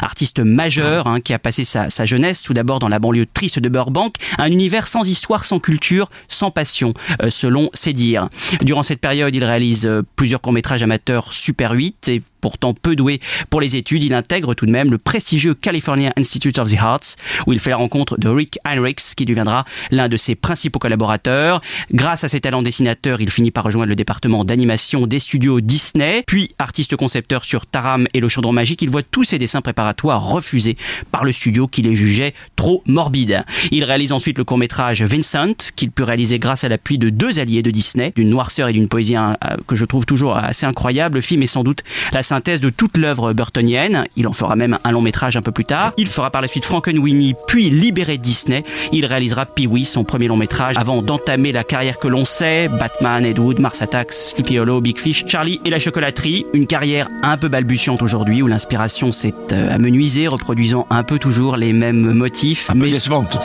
Artiste 0.02 0.40
majeur 0.40 1.06
hein, 1.06 1.22
qui 1.22 1.36
a 1.36 1.40
passé 1.40 1.64
sa, 1.64 1.92
sa 1.92 2.06
jeunesse 2.06 2.42
tout 2.42 2.56
d'abord 2.56 2.80
dans 2.80 2.90
la 2.90 2.98
banlieue 2.98 3.28
triste 3.32 3.60
de 3.60 3.70
Burbank, 3.70 4.16
un 4.40 4.48
univers 4.48 4.88
sans 4.88 5.08
histoire, 5.08 5.46
sans 5.46 5.60
culture, 5.60 6.10
sans 6.28 6.50
passion, 6.50 6.96
selon 7.30 7.70
ses 7.76 7.94
dires. 7.94 8.28
Durant 8.62 8.82
cette 8.82 9.02
période, 9.02 9.36
il 9.36 9.46
réalise 9.46 9.88
plusieurs 10.16 10.42
courts-métrages 10.42 10.82
amateurs 10.82 11.32
Super 11.32 11.74
8 11.74 12.08
et 12.08 12.24
Pourtant 12.42 12.74
peu 12.74 12.96
doué 12.96 13.20
pour 13.50 13.62
les 13.62 13.76
études, 13.76 14.04
il 14.04 14.14
intègre 14.14 14.54
tout 14.54 14.66
de 14.66 14.72
même 14.72 14.92
le 14.92 14.98
prestigieux 14.98 15.54
California 15.54 16.12
Institute 16.18 16.58
of 16.60 16.72
the 16.72 16.78
Arts, 16.80 17.16
où 17.48 17.54
il 17.54 17.60
fait 17.60 17.72
la 17.72 17.78
rencontre 17.78 18.18
de 18.18 18.30
Rick 18.30 18.60
Heinrichs, 18.66 19.16
qui 19.16 19.26
deviendra 19.26 19.66
l'un 19.92 20.08
de 20.08 20.18
ses 20.18 20.36
principaux 20.36 20.80
collaborateurs. 20.80 21.62
Grâce 21.92 22.24
à 22.24 22.28
ses 22.28 22.40
talents 22.40 22.62
dessinateurs, 22.62 23.22
il 23.22 23.30
finit 23.30 23.52
par 23.52 23.64
rejoindre 23.64 23.90
le 23.90 23.96
département 23.96 24.44
d'animation 24.44 25.08
des 25.08 25.20
studios 25.20 25.62
Disney, 25.62 26.24
puis 26.26 26.52
artiste 26.60 26.96
concepteur 26.96 27.46
sur 27.46 27.66
Taram 27.66 28.08
et 28.14 28.20
le 28.20 28.30
chaudron 28.30 28.52
magique, 28.52 28.82
il 28.82 28.90
voit 28.90 29.04
tous 29.04 29.24
ses 29.24 29.38
dessins 29.38 29.62
préparatoires 29.62 30.24
refusés 30.24 30.78
par 31.12 31.26
le 31.26 31.32
studio 31.32 31.68
qui 31.68 31.82
les 31.82 31.96
jugeait 31.96 32.34
trop 32.56 32.84
morbides. 32.86 33.44
Il 33.72 33.84
réalise 33.84 34.12
ensuite 34.12 34.38
le 34.38 34.44
court-métrage 34.44 35.04
Vincent, 35.04 35.54
qu'il 35.76 35.92
peut 35.92 36.04
réaliser 36.04 36.40
grâce 36.40 36.64
à 36.64 36.70
l'appui 36.70 36.98
de 36.98 37.10
deux 37.10 37.40
alliés 37.40 37.64
de 37.64 37.72
Disney, 37.72 38.14
d'une 38.16 38.30
noirceur 38.30 38.68
et 38.68 38.74
d'une 38.74 38.88
poésie 38.88 39.16
euh, 39.18 39.34
que 39.68 39.76
je 39.76 39.86
trouve 39.86 40.06
toujours 40.06 40.36
assez 40.38 40.66
incroyable. 40.66 41.16
Le 41.16 41.22
film 41.22 41.44
est 41.44 41.48
sans 41.48 41.64
doute 41.64 41.84
la 42.12 42.24
synthèse 42.30 42.60
de 42.60 42.70
toute 42.70 42.96
l'œuvre 42.96 43.34
burtonienne. 43.34 44.06
Il 44.16 44.28
en 44.28 44.34
fera 44.34 44.56
même 44.56 44.78
un 44.84 44.92
long 44.92 45.02
métrage 45.02 45.36
un 45.36 45.42
peu 45.42 45.52
plus 45.52 45.66
tard. 45.66 45.94
Il 45.98 46.08
fera 46.08 46.30
par 46.30 46.42
la 46.42 46.48
suite 46.48 46.64
Frankenweenie, 46.64 47.34
puis 47.48 47.72
libéré 47.72 48.20
de 48.20 48.22
Disney. 48.22 48.64
Il 48.92 49.08
réalisera 49.08 49.48
Pee-wee, 49.48 49.84
son 49.84 50.04
premier 50.04 50.28
long 50.28 50.38
métrage, 50.38 50.76
avant 50.78 51.02
d'entamer 51.02 51.52
la 51.52 51.64
carrière 51.64 51.98
que 51.98 52.08
l'on 52.08 52.26
sait, 52.26 52.68
Batman, 52.68 53.26
Ed 53.26 53.40
Wood, 53.40 53.60
Mars 53.60 53.82
Attacks, 53.82 54.14
Sleepy 54.14 54.60
Hollow, 54.60 54.80
Big 54.80 55.00
Fish, 55.00 55.26
Charlie 55.26 55.60
et 55.66 55.72
la 55.72 55.80
chocolaterie. 55.80 56.46
Une 56.54 56.68
carrière 56.68 57.10
un 57.24 57.38
peu 57.38 57.48
balbutiante 57.48 58.04
aujourd'hui 58.04 58.44
où 58.44 58.48
l'inspiration 58.48 59.12
s'est 59.12 59.34
euh, 59.52 59.74
amenuisée, 59.74 60.28
reproduisant 60.28 60.86
un 60.92 61.02
peu 61.02 61.18
toujours 61.18 61.58
les 61.58 61.74
mêmes 61.74 62.14
motifs. 62.14 62.70
Un 62.70 62.76
mais... 62.76 62.86
peu 62.86 62.92
décevante. 62.92 63.40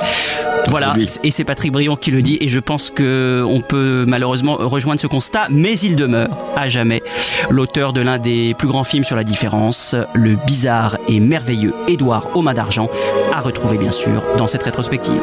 Voilà, 0.68 0.94
et 1.23 1.31
c'est 1.31 1.44
Patrick 1.44 1.73
Brion 1.73 1.97
qui 1.97 2.11
le 2.11 2.23
dit, 2.23 2.38
et 2.40 2.49
je 2.49 2.59
pense 2.59 2.90
que 2.90 3.44
on 3.47 3.61
peut 3.61 4.05
malheureusement 4.09 4.57
rejoindre 4.59 5.01
ce 5.01 5.07
constat, 5.07 5.49
mais 5.51 5.79
il 5.79 5.94
demeure 5.94 6.31
à 6.57 6.68
jamais 6.68 7.03
l'auteur 7.51 7.92
de 7.92 8.01
l'un 8.01 8.18
des 8.18 8.55
plus 8.59 8.66
grands 8.66 8.74
films 8.83 9.05
sur 9.05 9.15
la 9.15 9.23
différence, 9.23 9.95
le 10.15 10.35
bizarre 10.35 10.99
et 11.07 11.21
merveilleux 11.21 11.75
Édouard 11.87 12.37
Oma 12.37 12.55
d'Argent, 12.55 12.89
à 13.33 13.41
retrouver 13.41 13.79
bien 13.79 13.93
sûr 13.93 14.23
dans 14.37 14.49
cette 14.49 14.65
rétrospective. 14.65 15.23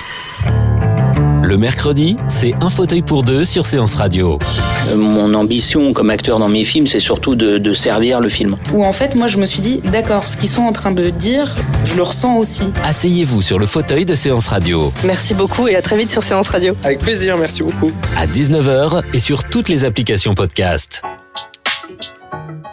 Le 1.51 1.57
mercredi, 1.57 2.15
c'est 2.29 2.53
un 2.61 2.69
fauteuil 2.69 3.01
pour 3.01 3.23
deux 3.23 3.43
sur 3.43 3.65
Séance 3.65 3.95
Radio. 3.95 4.39
Euh, 4.87 4.95
mon 4.95 5.33
ambition 5.33 5.91
comme 5.91 6.09
acteur 6.09 6.39
dans 6.39 6.47
mes 6.47 6.63
films, 6.63 6.87
c'est 6.87 7.01
surtout 7.01 7.35
de, 7.35 7.57
de, 7.57 7.73
servir 7.73 8.21
le 8.21 8.29
film. 8.29 8.55
Où 8.71 8.85
en 8.85 8.93
fait, 8.93 9.15
moi, 9.15 9.27
je 9.27 9.37
me 9.37 9.45
suis 9.45 9.59
dit, 9.59 9.81
d'accord, 9.83 10.27
ce 10.27 10.37
qu'ils 10.37 10.47
sont 10.47 10.61
en 10.61 10.71
train 10.71 10.93
de 10.93 11.09
dire, 11.09 11.53
je 11.83 11.95
le 11.95 12.03
ressens 12.03 12.37
aussi. 12.37 12.63
Asseyez-vous 12.85 13.41
sur 13.41 13.59
le 13.59 13.65
fauteuil 13.65 14.05
de 14.05 14.15
Séance 14.15 14.47
Radio. 14.47 14.93
Merci 15.03 15.33
beaucoup 15.33 15.67
et 15.67 15.75
à 15.75 15.81
très 15.81 15.97
vite 15.97 16.09
sur 16.09 16.23
Séance 16.23 16.47
Radio. 16.47 16.73
Avec 16.85 16.99
plaisir, 16.99 17.37
merci 17.37 17.63
beaucoup. 17.63 17.91
À 18.17 18.27
19h 18.27 19.03
et 19.11 19.19
sur 19.19 19.43
toutes 19.43 19.67
les 19.67 19.83
applications 19.83 20.33
podcast. 20.33 21.01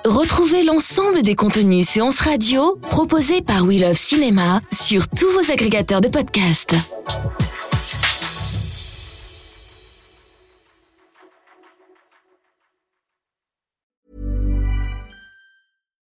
Retrouvez 0.05 0.63
l'ensemble 0.63 1.23
des 1.23 1.35
contenus 1.35 1.89
Séance 1.89 2.21
Radio 2.21 2.79
proposés 2.91 3.43
par 3.43 3.65
We 3.65 3.81
Love 3.81 3.99
Cinéma 3.99 4.61
sur 4.71 5.09
tous 5.09 5.27
vos 5.33 5.51
agrégateurs 5.53 6.01
de 6.01 6.07
podcasts. 6.07 6.77